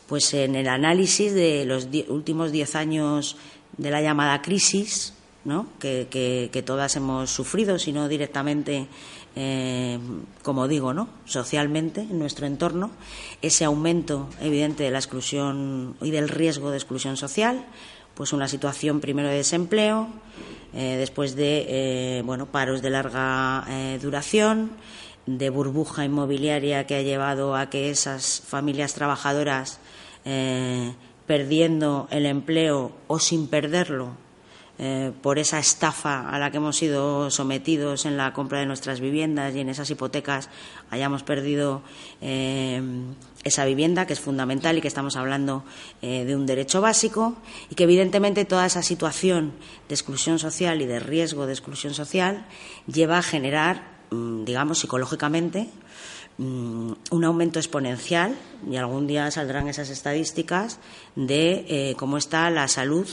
[0.07, 3.37] pues en el análisis de los últimos diez años
[3.77, 5.13] de la llamada crisis,
[5.45, 5.67] ¿no?
[5.77, 8.87] que, todas hemos sufrido, sino directamente,
[9.35, 9.99] eh,
[10.41, 11.07] como digo, ¿no?
[11.25, 12.89] socialmente en nuestro entorno,
[13.43, 17.63] ese aumento evidente de la exclusión y del riesgo de exclusión social,
[18.15, 20.07] pues una situación primero de desempleo,
[20.73, 24.71] eh, después de eh, bueno, paros de larga eh, duración,
[25.25, 29.79] de burbuja inmobiliaria que ha llevado a que esas familias trabajadoras,
[31.25, 34.11] perdiendo el empleo o sin perderlo,
[35.21, 39.55] por esa estafa a la que hemos sido sometidos en la compra de nuestras viviendas
[39.55, 40.49] y en esas hipotecas
[40.89, 41.81] hayamos perdido
[43.47, 45.63] esa vivienda, que es fundamental y que estamos hablando
[46.01, 47.35] eh, de un derecho básico,
[47.69, 49.53] y que evidentemente toda esa situación
[49.89, 52.45] de exclusión social y de riesgo de exclusión social
[52.85, 55.69] lleva a generar, mm, digamos, psicológicamente,
[56.37, 58.35] mm, un aumento exponencial,
[58.69, 60.79] y algún día saldrán esas estadísticas,
[61.15, 63.07] de cómo está la salud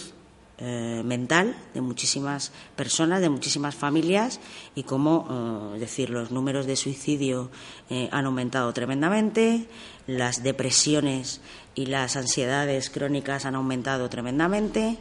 [0.59, 4.38] eh, mental de muchísimas personas, de muchísimas familias
[4.77, 7.51] y cómo, eh, decir, los números de suicidio
[7.90, 9.67] eh, han aumentado tremendamente,
[10.07, 11.40] las depresiones
[11.75, 14.97] y las ansiedades crónicas han aumentado tremendamente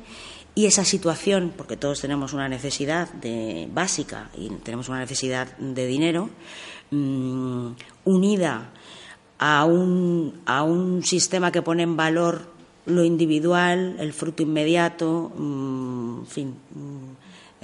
[0.55, 5.85] y esa situación, porque todos tenemos una necesidad de, básica y tenemos una necesidad de
[5.85, 6.31] dinero,
[6.89, 7.71] mm,
[8.05, 8.71] unida
[9.37, 12.52] a un, a un sistema que pone en valor
[12.85, 17.13] lo individual, el fruto inmediato, mm, en fin, mm,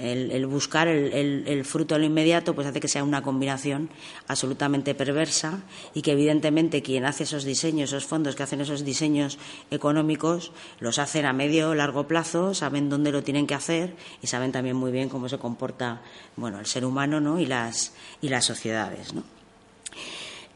[0.01, 3.89] el, buscar el, fruto de lo inmediato, pues hace que sea una combinación
[4.27, 5.61] absolutamente perversa
[5.93, 9.37] y que evidentemente quien hace esos diseños, esos fondos que hacen esos diseños
[9.71, 14.51] económicos, los hacen a medio largo plazo, saben dónde lo tienen que hacer y saben
[14.51, 16.01] también muy bien cómo se comporta,
[16.37, 17.39] bueno, el ser humano, ¿no?
[17.39, 19.38] Y las y las sociedades, ¿no?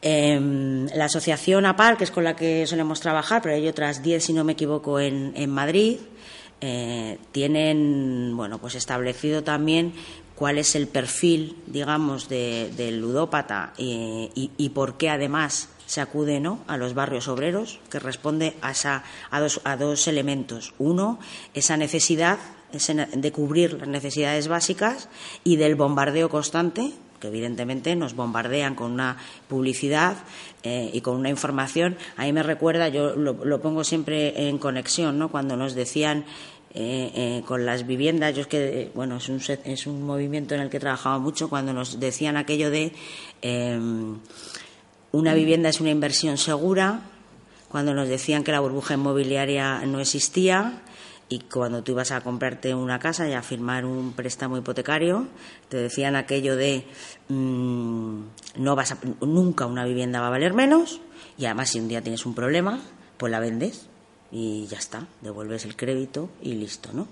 [0.06, 4.24] Em, la asociación APAR, que es con la que solemos trabajar, pero hay otras diez,
[4.24, 5.96] si no me equivoco, en, Madrid,
[6.60, 9.94] eh, tienen bueno, pues establecido también
[10.34, 16.60] cuál es el perfil, digamos, del ludópata y, por qué además se acude ¿no?
[16.66, 20.74] a los barrios obreros, que responde a, esa, a, dos, a dos elementos.
[20.76, 21.18] Uno,
[21.54, 22.38] esa necesidad
[22.72, 25.08] de cubrir las necesidades básicas
[25.44, 26.92] y del bombardeo constante
[27.24, 29.16] que evidentemente nos bombardean con una
[29.48, 30.18] publicidad
[30.62, 31.96] eh, y con una información.
[32.18, 35.30] A mí me recuerda, yo lo, pongo siempre en conexión, ¿no?
[35.30, 36.26] Cuando nos decían
[36.74, 40.60] eh, eh, con las viviendas, yo es que, bueno, es un, es un movimiento en
[40.60, 42.92] el que he trabajado mucho, cuando nos decían aquello de
[43.40, 44.18] em,
[45.12, 47.00] una vivienda es una inversión segura,
[47.70, 50.82] cuando nos decían que la burbuja inmobiliaria no existía,
[51.28, 55.26] y cuando tú ibas a comprarte una casa y a firmar un préstamo hipotecario,
[55.68, 56.84] te decían aquello de
[57.28, 58.20] mm,
[58.56, 61.00] no vas nunca una vivienda va a valer menos
[61.38, 62.80] y además si un día tienes un problema,
[63.16, 63.88] pues la vendes
[64.30, 67.06] y ya está, devuelves el crédito y listo, ¿no?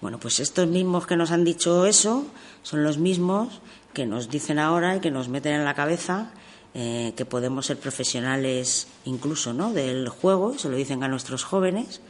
[0.00, 2.26] Bueno, pues estos mismos que nos han dicho eso
[2.62, 3.60] son los mismos
[3.92, 6.32] que nos dicen ahora y que nos meten en la cabeza
[6.74, 9.74] eh, que podemos ser profesionales incluso ¿no?
[9.74, 12.00] del juego, se lo dicen a nuestros jóvenes,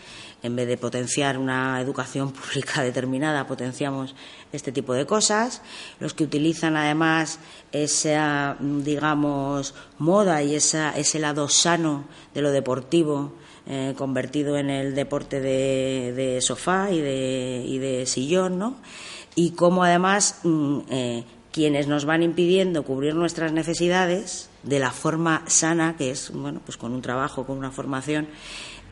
[0.42, 4.14] en vez de potenciar una educación pública determinada, potenciamos
[4.52, 5.62] este tipo de cosas.
[6.00, 7.38] Los que utilizan además
[7.72, 13.32] esa, digamos, moda y esa, ese lado sano de lo deportivo
[13.64, 18.74] eh, convertido en el deporte de, sofá y de, y de, sillón, ¿no?
[19.36, 25.44] Y cómo además mm, eh, quienes nos van impidiendo cubrir nuestras necesidades de la forma
[25.46, 28.26] sana, que es, bueno, pues con un trabajo, con una formación,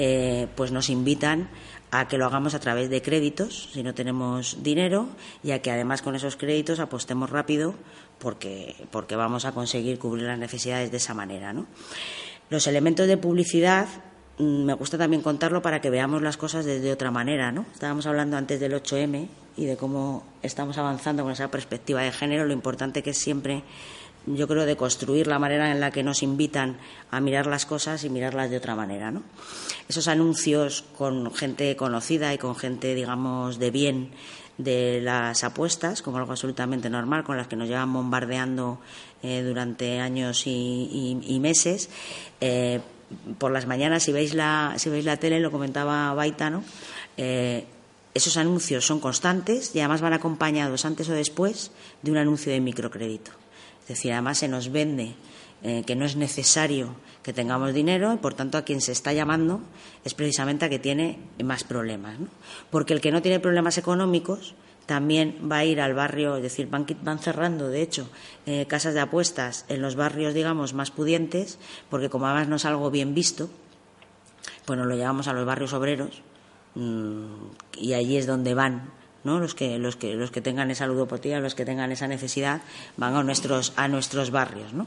[0.02, 1.50] eh, pues nos invitan
[1.90, 5.10] a que lo hagamos a través de créditos, si no tenemos dinero,
[5.42, 7.74] y a que además con esos créditos apostemos rápido
[8.18, 11.52] porque, porque vamos a conseguir cubrir las necesidades de esa manera.
[11.52, 11.66] ¿no?
[12.48, 13.88] Los elementos de publicidad
[14.38, 17.52] mm, me gusta también contarlo para que veamos las cosas desde otra manera.
[17.52, 17.66] ¿no?
[17.70, 19.28] Estábamos hablando antes del 8M
[19.58, 23.64] y de cómo estamos avanzando con esa perspectiva de género, lo importante que es siempre
[24.26, 26.76] yo creo, de construir la manera en la que nos invitan
[27.10, 29.10] a mirar las cosas y mirarlas de otra manera.
[29.10, 29.22] ¿no?
[29.88, 34.10] Esos anuncios con gente conocida y con gente, digamos, de bien
[34.58, 38.78] de las apuestas, como algo absolutamente normal, con las que nos llevan bombardeando
[39.22, 41.88] eh, durante años y, meses.
[42.40, 42.80] Eh,
[43.38, 46.62] por las mañanas, si veis la, si veis la tele, lo comentaba Baita, ¿no?
[47.16, 47.64] Eh,
[48.14, 51.70] esos anuncios son constantes y además van acompañados antes o después
[52.02, 53.30] de un anuncio de microcrédito.
[53.90, 55.16] Es decir, además se nos vende
[55.64, 59.12] eh, que no es necesario que tengamos dinero y, por tanto, a quien se está
[59.12, 59.62] llamando
[60.04, 62.16] es precisamente a que tiene más problemas.
[62.70, 64.54] Porque el que no tiene problemas económicos
[64.86, 68.08] también va a ir al barrio, es decir, van, cerrando, de hecho,
[68.46, 72.64] eh, casas de apuestas en los barrios, digamos, más pudientes, porque como además no es
[72.66, 73.50] algo bien visto,
[74.66, 76.22] pues nos lo llevamos a los barrios obreros
[76.76, 77.24] mm,
[77.76, 79.38] y allí es donde van ¿no?
[79.38, 82.62] Los que, los que, los que tengan esa ludopatía, los que tengan esa necesidad,
[82.96, 84.86] van a nuestros, a nuestros barrios, ¿no?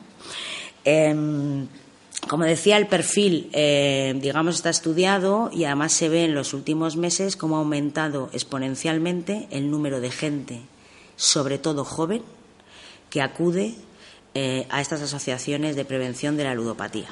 [0.85, 1.67] Em,
[2.27, 6.95] como decía, el perfil, eh, digamos, está estudiado y además se ve en los últimos
[6.95, 10.61] meses cómo ha aumentado exponencialmente el número de gente,
[11.15, 12.23] sobre todo joven,
[13.09, 13.75] que acude
[14.35, 17.09] eh, a estas asociaciones de prevención de la ludopatía,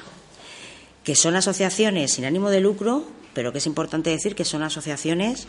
[1.04, 3.04] que son asociaciones sin ánimo de lucro,
[3.34, 5.46] pero que es importante decir que son asociaciones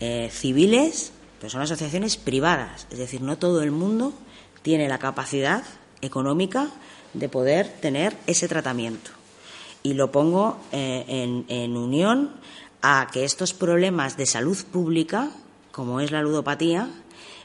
[0.00, 1.12] eh, civiles,
[1.48, 2.86] son asociaciones privadas.
[2.90, 4.12] Es decir, no todo el mundo
[4.62, 5.62] tiene la capacidad
[6.00, 6.68] económica
[7.12, 9.10] de poder tener ese tratamiento.
[9.82, 12.32] Y lo pongo eh, en, unión
[12.82, 15.30] a que estos problemas de salud pública,
[15.72, 16.88] como es la ludopatía,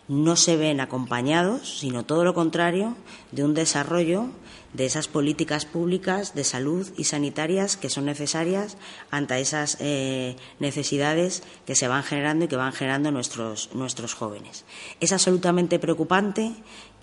[0.08, 2.96] no se ven acompañados, sino todo lo contrario,
[3.32, 4.28] de un desarrollo
[4.74, 8.78] de esas políticas públicas de salud y sanitarias que son necesarias
[9.10, 14.66] ante esas eh, necesidades que se van generando y que van generando nuestros, nuestros jóvenes.
[15.00, 16.54] Es absolutamente preocupante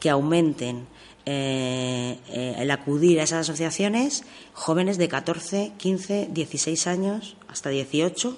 [0.01, 0.87] que aumenten
[1.25, 8.37] eh, eh, el acudir a esas asociaciones jóvenes de 14, 15, 16 años hasta 18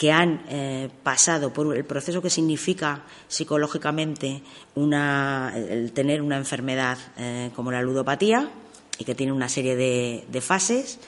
[0.00, 4.40] que han eh, pasado por el proceso que significa psicológicamente
[4.74, 8.48] el tener una enfermedad eh, como la ludopatía
[8.96, 11.00] y que tiene una serie de, fases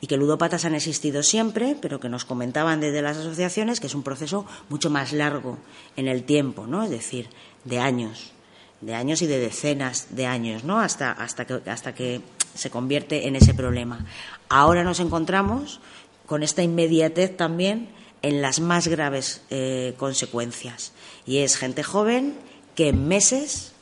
[0.00, 3.94] y que ludópatas han existido siempre, pero que nos comentaban desde las asociaciones que es
[3.94, 5.56] un proceso mucho más largo
[5.94, 6.82] en el tiempo, ¿no?
[6.82, 7.28] Es decir,
[7.64, 8.32] de años,
[8.80, 10.80] de años y de decenas de años, ¿no?
[10.80, 12.20] Hasta, hasta, que, hasta que
[12.52, 14.06] se convierte en ese problema.
[14.48, 15.78] Ahora nos encontramos
[16.26, 20.92] con esta inmediatez también en las más graves eh, consecuencias.
[21.26, 22.34] Y es gente joven
[22.74, 23.72] que en meses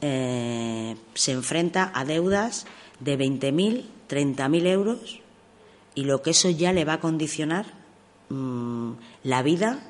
[0.00, 2.66] eh, se enfrenta a deudas
[3.00, 5.20] de 20.000, 30.000 euros
[5.94, 7.66] y lo que eso ya le va a condicionar
[8.28, 8.92] mm,
[9.24, 9.80] la vida,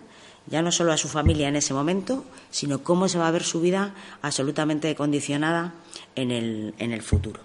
[0.47, 3.43] ya no solo a su familia en ese momento, sino cómo se va a ver
[3.43, 5.75] su vida absolutamente condicionada
[6.15, 7.41] en el, en el futuro.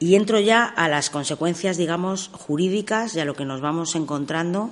[0.00, 4.70] Y entro ya a las consecuencias, digamos, jurídicas y a lo que nos vamos encontrando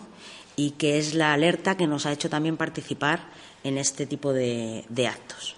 [0.59, 3.21] y que es la alerta que nos ha hecho también participar
[3.63, 5.55] en este tipo de, actos.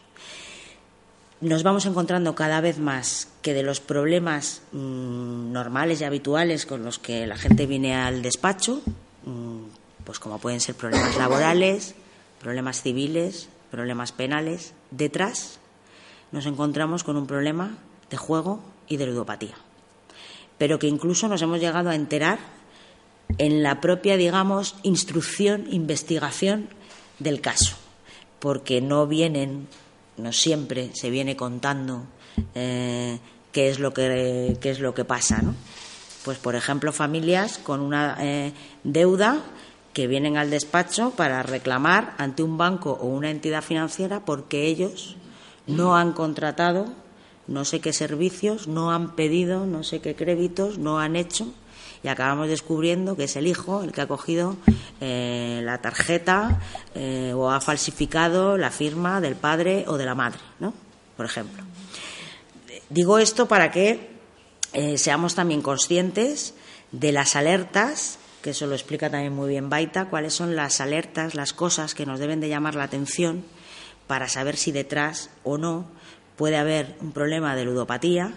[1.40, 6.84] Nos vamos encontrando cada vez más que de los problemas mm, normales y habituales con
[6.84, 8.82] los que la gente viene al despacho,
[9.24, 11.94] mm, pues como pueden ser problemas laborales,
[12.38, 15.60] problemas civiles, problemas penales, detrás
[16.30, 17.78] nos encontramos con un problema
[18.10, 19.54] de juego y de ludopatía.
[20.58, 22.59] Pero que incluso nos hemos llegado a enterar
[23.38, 26.68] en la propia, digamos, instrucción, investigación
[27.18, 27.76] del caso,
[28.38, 29.68] porque no vienen,
[30.16, 32.04] no siempre se viene contando
[32.54, 33.18] eh,
[33.52, 35.54] qué es lo que qué es lo que pasa, ¿no?
[36.24, 38.52] Pues, por ejemplo, familias con una eh,
[38.84, 39.42] deuda
[39.92, 45.16] que vienen al despacho para reclamar ante un banco o una entidad financiera porque ellos
[45.66, 46.86] no han contratado
[47.46, 51.48] no sé qué servicios, no han pedido no sé qué créditos, no han hecho
[52.02, 54.56] y acabamos descubriendo que es el hijo el que ha cogido
[55.00, 56.60] eh, la tarjeta
[56.94, 60.72] eh, o ha falsificado la firma del padre o de la madre, ¿no?
[61.16, 61.62] Por ejemplo.
[62.88, 64.10] Digo esto para que
[64.72, 66.54] eh, seamos también conscientes
[66.92, 71.34] de las alertas, que eso lo explica también muy bien Baita, cuáles son las alertas,
[71.34, 73.44] las cosas que nos deben de llamar la atención
[74.06, 75.86] para saber si detrás o no
[76.36, 78.32] puede haber un problema de ludopatía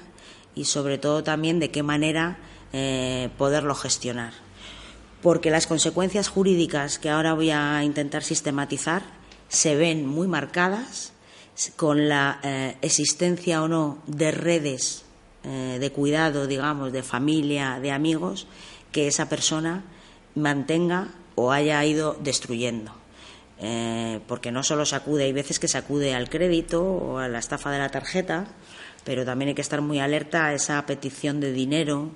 [0.56, 2.38] y sobre todo también de qué manera
[2.76, 4.34] eh, poderlo gestionar.
[5.22, 9.04] Porque las consecuencias jurídicas que ahora voy a intentar sistematizar
[9.48, 11.14] se ven muy marcadas
[11.76, 15.06] con la eh, existencia o no de redes
[15.44, 18.48] eh, de cuidado, digamos, de familia, de amigos,
[18.92, 19.84] que esa persona
[20.34, 22.92] mantenga o haya ido destruyendo.
[24.28, 27.40] porque no solo se acude, hay veces que se acude al crédito o a la
[27.40, 28.48] estafa de la tarjeta,
[29.04, 32.12] pero también hay que estar muy alerta a esa petición de dinero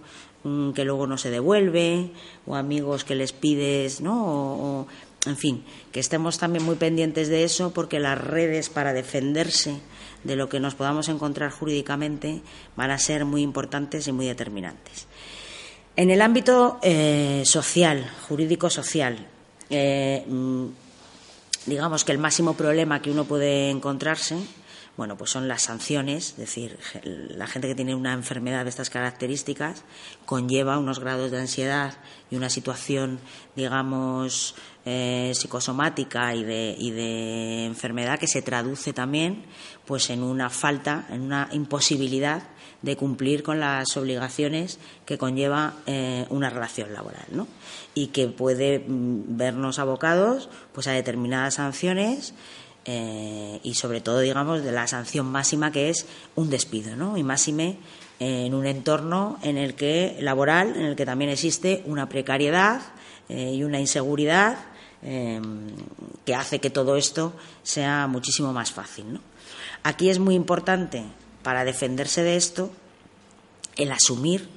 [0.76, 2.12] que luego no se devuelve,
[2.46, 4.26] o amigos que les pides, ¿no?
[4.26, 4.88] O,
[5.26, 9.80] en fin, que estemos también muy pendientes de eso porque las redes para defenderse
[10.24, 12.42] de lo que nos podamos encontrar jurídicamente
[12.76, 15.08] van a ser muy importantes y muy determinantes.
[15.96, 19.28] En el ámbito eh, social, jurídico-social,
[19.70, 20.66] eh, mm,
[21.66, 24.38] digamos que el máximo problema que uno puede encontrarse
[24.98, 28.90] bueno, pues son las sanciones, es decir, la gente que tiene una enfermedad de estas
[28.90, 29.84] características
[30.26, 31.94] conlleva unos grados de ansiedad
[32.32, 33.20] y una situación,
[33.56, 39.46] digamos, eh, psicosomática y de, y de enfermedad que se traduce también
[39.86, 42.44] pues en una falta, en una imposibilidad
[42.82, 47.48] de cumplir con las obligaciones que conlleva eh, una relación laboral, ¿no?
[47.94, 52.34] Y que puede mm, vernos abocados pues a determinadas sanciones
[52.90, 57.18] eh, y sobre todo, digamos, de la sanción máxima que es un despido, ¿no?
[57.18, 57.80] Y máxime
[58.18, 62.82] en un entorno en el que laboral, en el que también existe una precariedad
[63.28, 64.58] eh, y una inseguridad
[65.04, 65.42] eh,
[66.26, 69.16] que hace que todo esto sea muchísimo más fácil.
[69.16, 69.20] ¿no?
[69.84, 71.04] Aquí es muy importante
[71.44, 72.72] para defenderse de esto
[73.76, 74.48] el asumir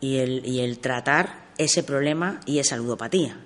[0.00, 3.38] y el, y el tratar ese problema y esa ludopatía.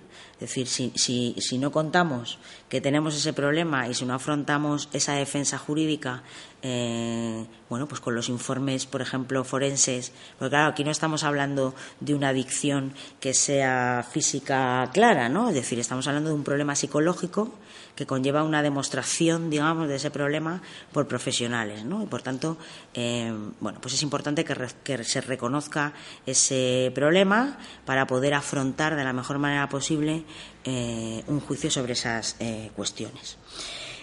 [0.43, 0.66] Es decir,
[0.97, 2.38] si, si, no contamos
[2.68, 6.24] que tenemos ese problema y si no afrontamos esa defensa jurídica,
[6.64, 11.74] eh, bueno, pues con los informes, por ejemplo, forenses, porque claro, aquí no estamos hablando
[11.98, 15.48] de una adicción que sea física clara, ¿no?
[15.48, 17.52] Es decir, estamos hablando de un problema psicológico
[17.96, 22.02] que conlleva una demostración, digamos, de ese problema por profesionales, ¿no?
[22.04, 22.56] Y por tanto,
[22.94, 25.92] eh, bueno, pues es importante que, se reconozca
[26.26, 30.24] ese problema para poder afrontar de la mejor manera posible
[30.64, 32.36] eh, un juicio sobre esas
[32.76, 33.36] cuestiones.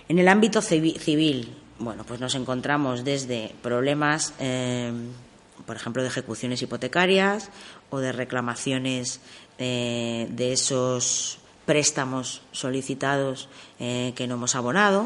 [0.09, 4.33] En el ámbito civil, bueno, pues nos encontramos desde problemas,
[5.65, 7.49] por ejemplo, de ejecuciones hipotecarias
[7.89, 9.21] o de reclamaciones
[9.57, 13.47] de esos préstamos solicitados
[13.79, 15.05] eh, que no hemos abonado,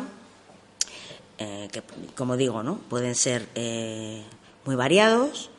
[1.38, 1.84] eh, que,
[2.16, 2.78] como digo, ¿no?
[2.88, 4.24] pueden ser eh,
[4.64, 5.50] muy variados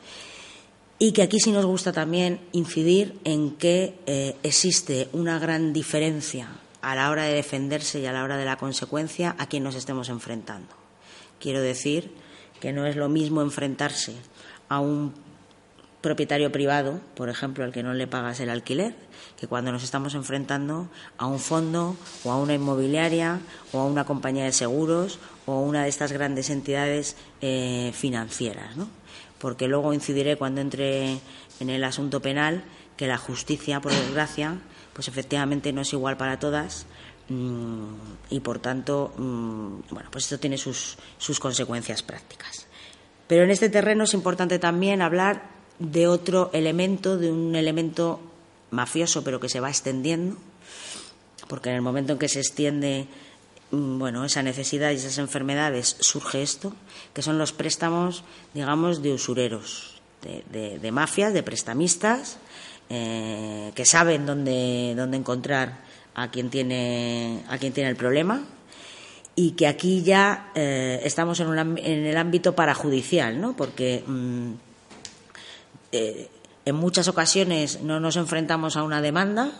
[0.97, 6.47] y que aquí sí nos gusta también incidir en que existe una gran diferencia
[6.81, 9.75] a la hora de defenderse y a la hora de la consecuencia a quien nos
[9.75, 10.84] estemos enfrentando.
[11.45, 12.09] Quiero decir
[12.59, 14.15] que no es lo mismo enfrentarse
[14.67, 15.13] a un
[16.01, 18.95] propietario privado, por ejemplo, al que no le pagas el alquiler,
[19.39, 20.89] que cuando nos estamos enfrentando
[21.19, 23.41] a un fondo o a una inmobiliaria
[23.73, 28.75] o a una compañía de seguros o a una de estas grandes entidades eh, financieras,
[28.75, 28.87] ¿no?
[29.37, 31.19] Porque luego incidiré cuando entre
[31.59, 32.63] en el asunto penal
[32.97, 34.57] que la justicia, por desgracia,
[34.93, 36.87] pues efectivamente no es igual para todas
[37.27, 42.67] y por tanto, mm, bueno, pues esto tiene sus, sus consecuencias prácticas.
[43.27, 45.49] Pero en este terreno es importante también hablar
[45.79, 48.19] de otro elemento, de un elemento
[48.69, 50.37] mafioso, pero que se va extendiendo,
[51.47, 53.07] porque en el momento en que se extiende
[53.71, 56.73] mm, bueno, esa necesidad y esas enfermedades surge esto,
[57.13, 58.23] que son los préstamos,
[58.53, 62.37] digamos, de usureros, de, mafias, de prestamistas,
[62.89, 65.85] eh, que saben dónde, dónde encontrar
[66.15, 68.43] a quien tiene a quien tiene el problema
[69.35, 73.55] y que aquí ya eh, estamos en, en, el ámbito parajudicial, ¿no?
[73.55, 74.51] Porque mm,
[75.91, 76.29] eh,
[76.63, 79.51] en muchas ocasiones no nos enfrentamos a una demanda,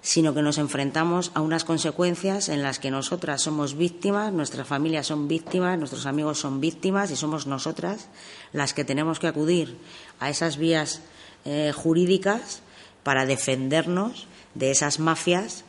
[0.00, 5.06] sino que nos enfrentamos a unas consecuencias en las que nosotras somos víctimas, nuestras familias
[5.06, 8.08] son víctimas, nuestros amigos son víctimas y somos nosotras
[8.52, 9.78] las que tenemos que acudir
[10.20, 11.00] a esas vías
[11.44, 12.60] eh, jurídicas
[13.02, 15.64] para defendernos de esas mafias,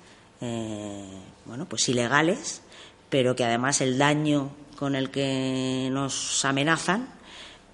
[0.45, 1.03] eh,
[1.45, 2.61] bueno, pues ilegales,
[3.09, 7.07] pero que además el daño con el que nos amenazan,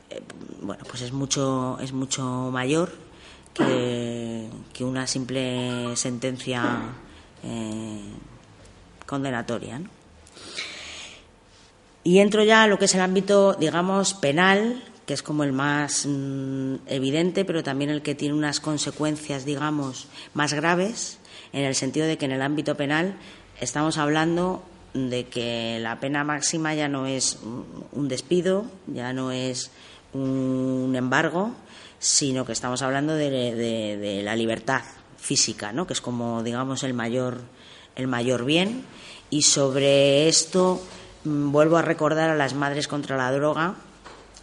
[0.09, 0.21] eh,
[0.61, 2.93] bueno, pues es mucho, es mucho mayor
[3.53, 4.49] que,
[4.79, 6.79] una simple sentencia
[9.05, 9.79] condenatoria.
[12.03, 15.51] Y entro ya a lo que es el ámbito, digamos, penal, que es como el
[15.51, 21.19] más mm, evidente, pero también el que tiene unas consecuencias, digamos, más graves,
[21.53, 23.15] en el sentido de que en el ámbito penal
[23.59, 27.39] estamos hablando de que la pena máxima ya no es
[27.91, 29.71] un despido, ya no es
[30.13, 31.53] un embargo,
[31.99, 34.81] sino que estamos hablando de, la libertad
[35.17, 35.87] física, ¿no?
[35.87, 37.41] que es como, digamos, el mayor,
[37.95, 38.83] el mayor bien.
[39.29, 40.81] Y sobre esto
[41.23, 43.75] mm, vuelvo a recordar a las madres contra la droga,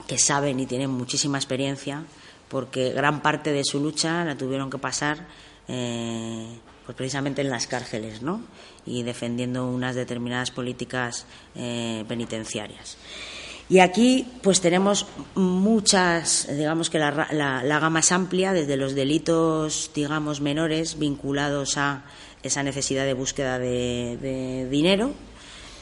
[0.06, 2.04] que saben y tienen muchísima experiencia,
[2.48, 5.26] porque gran parte de su lucha la tuvieron que pasar
[5.66, 6.46] eh,
[6.88, 8.40] pues precisamente en las cárceles, ¿no?
[8.86, 12.96] Y defendiendo unas determinadas políticas eh, penitenciarias.
[13.68, 19.90] Y aquí, pues tenemos muchas, digamos que la, la, gama es amplia, desde los delitos,
[19.94, 22.04] digamos, menores vinculados a
[22.42, 25.10] esa necesidad de búsqueda de, dinero,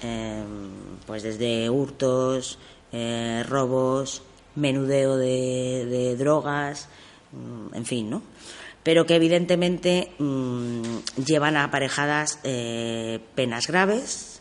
[0.03, 0.43] eh,
[1.07, 2.59] pues desde hurtos,
[2.91, 4.25] eh, robos,
[4.57, 6.89] menudeo de, drogas,
[7.73, 8.23] en fin, ¿no?
[8.87, 10.81] Pero que evidentemente mm,
[11.27, 14.41] llevan aparejadas eh, penas graves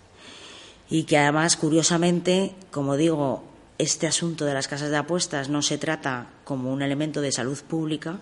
[0.87, 3.43] y que además, curiosamente, como digo,
[3.79, 7.57] este asunto de las casas de apuestas no se trata como un elemento de salud
[7.67, 8.19] pública,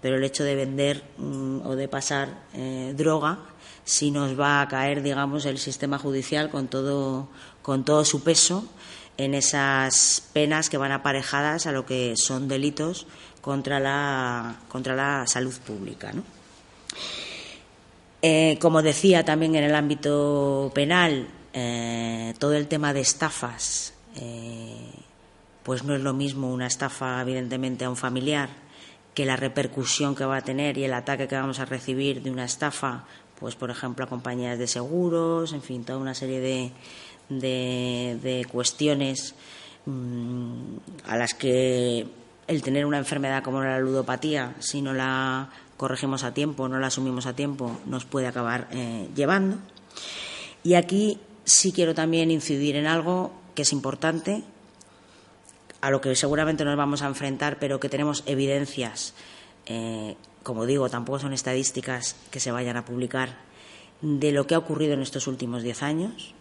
[0.00, 3.38] pero el hecho de vender mm, o de pasar eh, droga
[3.84, 7.28] si nos va a caer, digamos, el sistema judicial con todo,
[7.60, 8.64] con todo su peso
[9.18, 13.06] en esas penas que van aparejadas a lo que son delitos
[13.48, 16.12] contra la, contra la salud pública.
[18.20, 24.90] Eh, como decía también en el ámbito penal, eh, todo el tema de estafas, eh,
[25.62, 28.50] pues no es lo mismo una estafa, evidentemente, a un familiar
[29.14, 32.30] que la repercusión que va a tener y el ataque que vamos a recibir de
[32.30, 33.06] una estafa,
[33.40, 36.72] pues por ejemplo a compañías de seguros, en fin, toda una serie de,
[37.30, 39.34] de, cuestiones
[39.86, 40.76] mm,
[41.06, 46.34] a las que el tener una enfermedad como la ludopatía, si no la corregimos a
[46.34, 49.58] tiempo, no la asumimos a tiempo, nos puede acabar eh, llevando.
[50.64, 54.42] Y aquí sí quiero también incidir en algo que es importante,
[55.80, 59.14] a lo que seguramente nos vamos a enfrentar, pero que tenemos evidencias,
[59.66, 63.36] eh, como digo, tampoco son estadísticas que se vayan a publicar,
[64.00, 66.34] de lo que ha ocurrido en estos últimos diez años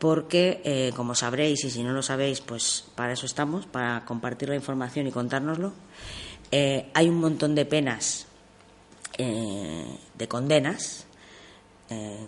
[0.00, 4.48] porque, eh, como sabréis, y si no lo sabéis, pues para eso estamos, para compartir
[4.48, 5.74] la información y contárnoslo,
[6.50, 8.26] eh, hay un montón de penas,
[9.18, 9.84] eh,
[10.16, 11.06] de condenas,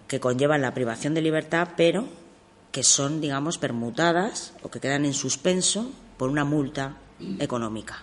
[0.09, 2.09] que conllevan la privación de libertad, pero
[2.73, 6.97] que son, digamos, permutadas o que quedan en suspenso por una multa
[7.39, 8.03] económica.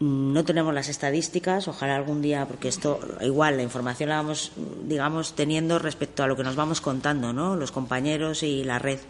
[0.00, 4.52] No tenemos las estadísticas, ojalá algún día, porque esto, igual, la información la vamos,
[4.84, 7.56] digamos, teniendo respecto a lo que nos vamos contando, ¿no?
[7.56, 9.00] Los compañeros y la red.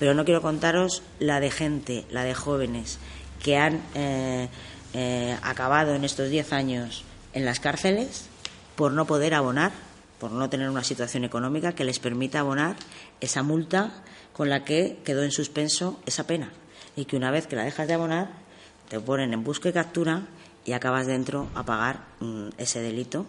[0.00, 2.98] Pero no quiero contaros la de gente, la de jóvenes
[3.44, 4.48] que han eh,
[4.92, 8.26] eh, acabado en estos diez años en las cárceles
[8.74, 9.70] por no poder abonar,
[10.18, 12.74] por no tener una situación económica que les permita abonar
[13.20, 16.50] esa multa con la que quedó en suspenso esa pena.
[16.96, 18.43] Y que una vez que la dejas de abonar,
[18.88, 20.22] te ponen en busca y captura
[20.64, 23.26] y acabas dentro a pagar mm, ese delito,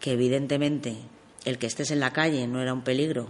[0.00, 0.96] que evidentemente
[1.44, 3.28] el que estés en la calle no era un peligro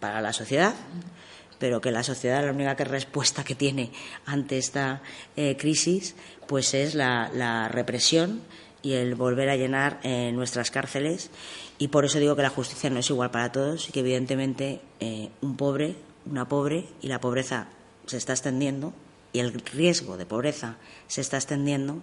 [0.00, 0.74] para la sociedad,
[1.58, 3.90] pero que la sociedad la única respuesta que tiene
[4.26, 5.02] ante esta
[5.36, 6.14] eh, crisis
[6.46, 8.42] pues es la, represión
[8.82, 11.30] y el volver a llenar eh, nuestras cárceles.
[11.78, 14.80] Y por eso digo que la justicia no es igual para todos y que evidentemente
[15.00, 15.96] eh, un pobre,
[16.26, 17.68] una pobre y la pobreza
[18.06, 18.92] se está extendiendo
[19.34, 20.76] y el riesgo de pobreza
[21.08, 22.00] se está extendiendo,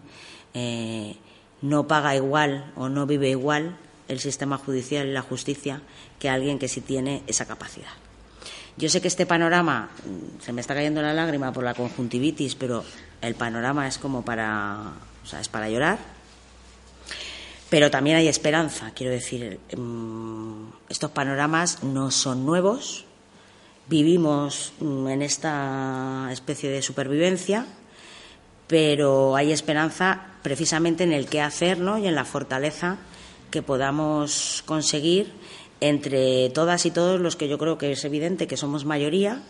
[0.53, 1.15] eh,
[1.61, 3.77] no paga igual o no vive igual
[4.09, 5.81] el sistema judicial y la justicia
[6.19, 7.93] que alguien que sí tiene esa capacidad.
[8.75, 12.55] Yo sé que este panorama mm, se me está cayendo la lágrima por la conjuntivitis,
[12.55, 12.83] pero
[13.21, 15.99] el panorama es como para, o sea, es para llorar.
[17.69, 23.05] Pero también hay esperanza, quiero decir, mm, estos panoramas no son nuevos,
[23.91, 27.67] vivimos mm, en esta especie de supervivencia,
[28.67, 32.97] pero hay esperanza precisamente en el qué hacer y en la fortaleza
[33.51, 35.33] que podamos conseguir
[35.81, 39.43] entre todas y todos los que yo creo que es evidente que somos mayoría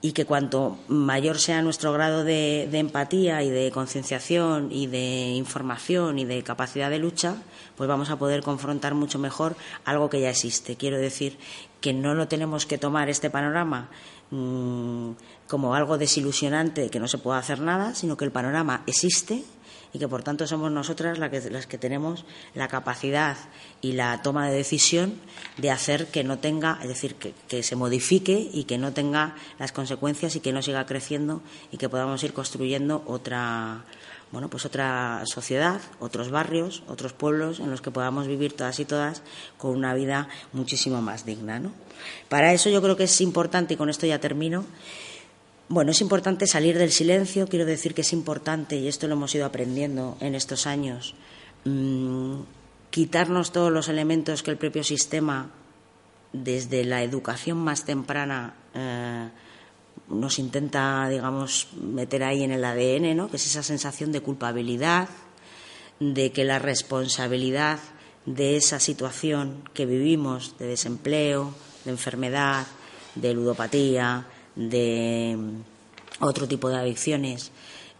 [0.00, 6.18] y que cuanto mayor sea nuestro grado de, empatía y de concienciación y de información
[6.18, 7.36] y de capacidad de lucha,
[7.76, 9.54] pues vamos a poder confrontar mucho mejor
[9.84, 10.74] algo que ya existe.
[10.74, 11.38] Quiero decir
[11.82, 13.90] que no lo tenemos que tomar este panorama
[14.30, 15.10] mm,
[15.46, 19.44] como algo desilusionante, que no se pueda hacer nada, sino que el panorama existe
[19.92, 22.24] y que por tanto somos nosotras las que, las que tenemos
[22.54, 23.36] la capacidad
[23.82, 25.14] y la toma de decisión
[25.58, 29.34] de hacer que no tenga, es decir, que, que, se modifique y que no tenga
[29.58, 33.84] las consecuencias y que no siga creciendo y que podamos ir construyendo otra,
[34.32, 38.84] bueno, pues otra sociedad, otros barrios, otros pueblos en los que podamos vivir todas y
[38.84, 39.22] todas
[39.58, 41.72] con una vida muchísimo más digna, ¿no?
[42.28, 44.64] Para eso yo creo que es importante y con esto ya termino
[45.72, 49.34] bueno, es importante salir del silencio, quiero decir que es importante, y esto lo hemos
[49.34, 51.14] ido aprendiendo en estos años,
[51.64, 52.40] mm,
[52.90, 55.50] quitarnos todos los elementos que el propio sistema,
[56.34, 59.30] desde la educación más temprana, eh,
[60.08, 63.30] nos intenta, digamos, meter ahí en el ADN, ¿no?
[63.30, 65.08] que es esa sensación de culpabilidad,
[66.00, 67.78] de que la responsabilidad
[68.26, 72.66] de esa situación que vivimos, de desempleo, de enfermedad,
[73.14, 75.36] de ludopatía, de
[76.20, 77.50] otro tipo de adicciones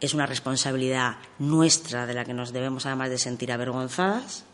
[0.00, 4.44] es una responsabilidad nuestra de la que nos debemos además de sentir avergonzadas,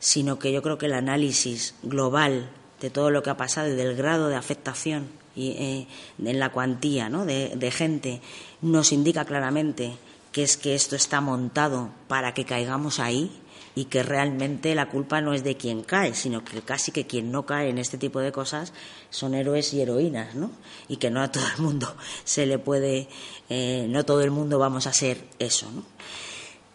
[0.00, 2.50] sino que yo creo que el análisis global
[2.80, 5.86] de todo lo que ha pasado y del grado de afectación y, eh,
[6.18, 8.20] en la cuantía de gente
[8.62, 9.92] nos indica claramente
[10.32, 13.30] que es que esto está montado para que caigamos ahí
[13.76, 17.30] y que realmente la culpa no es de quien cae, sino que casi que quien
[17.30, 18.72] no cae en este tipo de cosas
[19.10, 20.50] son héroes y heroínas, ¿no?
[20.88, 23.08] Y que no a todo el mundo se le puede,
[23.50, 25.84] eh, no todo el mundo vamos a ser eso, ¿no?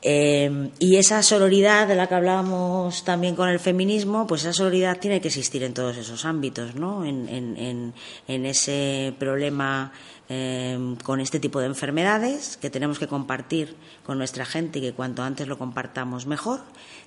[0.04, 4.98] Eh, y esa sororidad de la que hablábamos también con el feminismo, pues esa sororidad
[5.00, 7.06] tiene que existir en todos esos ámbitos, ¿no?
[7.06, 7.94] En, en,
[8.28, 9.92] en ese problema
[10.34, 13.76] Em, con este tipo de enfermedades que tenemos que compartir
[14.06, 16.62] con nuestra gente y que cuanto antes lo compartamos mejor.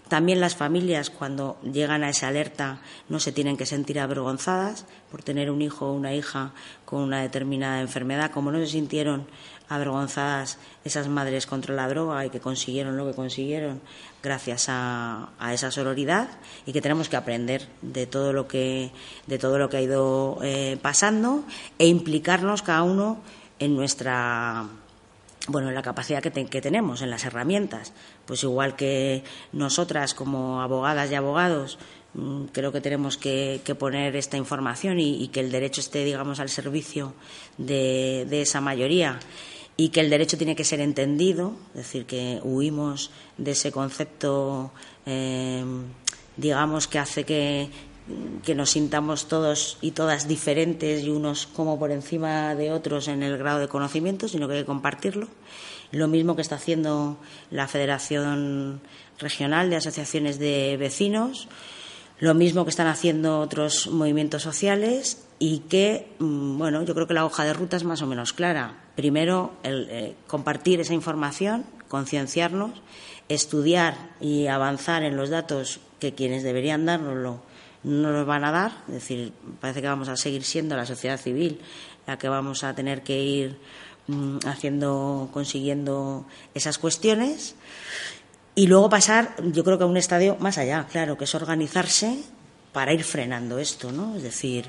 [0.09, 5.23] También las familias, cuando llegan a esa alerta, no se tienen que sentir avergonzadas por
[5.23, 6.53] tener un hijo o una hija
[6.85, 9.27] con una determinada enfermedad, como no se sintieron
[9.69, 13.81] avergonzadas esas madres contra la droga y que consiguieron lo que consiguieron
[14.23, 16.29] gracias a, esa sororidad
[16.67, 18.91] y que tenemos que aprender de todo lo que
[19.27, 21.45] de todo lo que ha ido eh, pasando
[21.79, 23.21] e implicarnos cada uno
[23.59, 24.67] en nuestra
[25.47, 27.93] bueno, en la capacidad que, tenemos, en las herramientas.
[28.25, 31.79] Pues igual que nosotras como abogadas y abogados
[32.15, 36.49] mm, creo que tenemos que, poner esta información y, que el derecho esté, digamos, al
[36.49, 37.13] servicio
[37.59, 39.19] de, de esa mayoría
[39.77, 44.71] y que el derecho tiene que ser entendido, es decir, que huimos de ese concepto,
[45.05, 45.65] eh,
[46.37, 47.71] digamos, que hace que,
[48.45, 53.23] que nos sintamos todos y todas diferentes y unos como por encima de otros en
[53.23, 55.29] el grado de conocimiento, sino que hay que compartirlo.
[55.91, 57.17] Lo mismo que está haciendo
[57.51, 58.81] la Federación
[59.19, 61.49] Regional de Asociaciones de Vecinos,
[62.21, 67.15] lo mismo que están haciendo otros movimientos sociales y que, mm, bueno, yo creo que
[67.15, 68.84] la hoja de ruta es más o menos clara.
[68.97, 72.73] Primero, el, eh, compartir esa información, concienciarnos,
[73.29, 77.41] estudiar y avanzar en los datos que quienes deberían dárnoslo
[77.83, 78.73] no nos van a dar.
[78.89, 81.61] Es decir, parece que vamos a seguir siendo la sociedad civil
[82.07, 83.59] la que vamos a tener que ir
[84.07, 87.55] mm, haciendo, consiguiendo esas cuestiones.
[88.55, 92.21] Y luego pasar, yo creo que a un estadio más allá, claro, que es organizarse
[92.73, 94.17] para ir frenando esto, ¿no?
[94.17, 94.67] Es decir,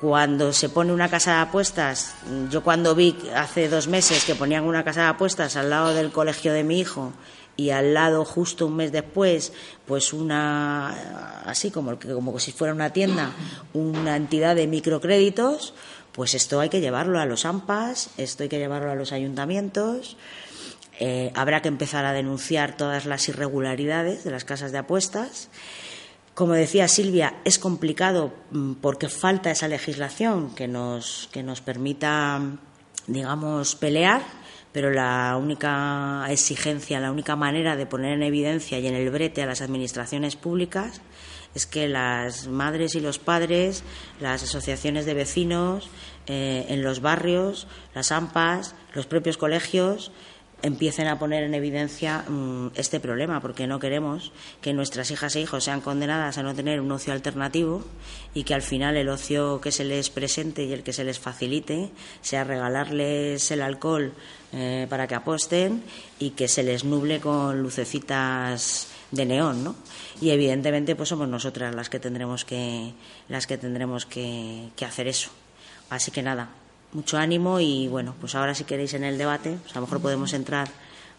[0.00, 2.14] cuando se pone una casa de apuestas,
[2.50, 6.12] yo cuando vi hace dos meses que ponían una casa de apuestas al lado del
[6.12, 7.12] colegio de mi hijo
[7.56, 9.52] y al lado justo un mes después
[9.86, 13.32] pues una así como como si fuera una tienda
[13.72, 15.72] una entidad de microcréditos
[16.12, 20.16] pues esto hay que llevarlo a los AMPAs esto hay que llevarlo a los ayuntamientos.
[20.98, 25.50] Eh, habrá que empezar a denunciar todas las irregularidades de las casas de apuestas
[26.36, 32.42] como decía Silvia, es complicado mm, porque falta esa legislación que nos, que nos permita,
[33.06, 34.20] digamos, pelear,
[34.70, 39.42] pero la única exigencia, la única manera de poner en evidencia y en el brete
[39.42, 41.00] a las administraciones públicas
[41.54, 43.82] es que las madres y los padres,
[44.20, 45.88] las asociaciones de vecinos,
[46.26, 50.12] eh, en los barrios, las AMPAs, los propios colegios,
[50.66, 55.40] empiecen a poner en evidencia mm, este problema, porque no queremos que nuestras hijas e
[55.40, 57.84] hijos sean condenadas a no tener un ocio alternativo
[58.34, 61.20] y que al final el ocio que se les presente y el que se les
[61.20, 61.90] facilite
[62.20, 64.12] sea regalarles el alcohol
[64.52, 65.84] eh, para que aposten
[66.18, 69.76] y que se les nuble con lucecitas de neón, ¿no?
[70.20, 72.92] Y evidentemente pues somos nosotras las que tendremos que
[73.28, 75.30] las que tendremos que hacer eso.
[75.90, 76.50] Así que nada,
[76.96, 80.00] mucho ánimo y bueno, pues ahora si queréis en el debate, pues a lo mejor
[80.00, 80.66] podemos entrar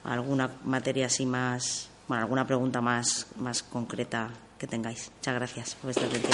[0.04, 5.12] a alguna materia así más, bueno, alguna pregunta más, más concreta que tengáis.
[5.18, 6.34] Muchas gracias por vuestra atención.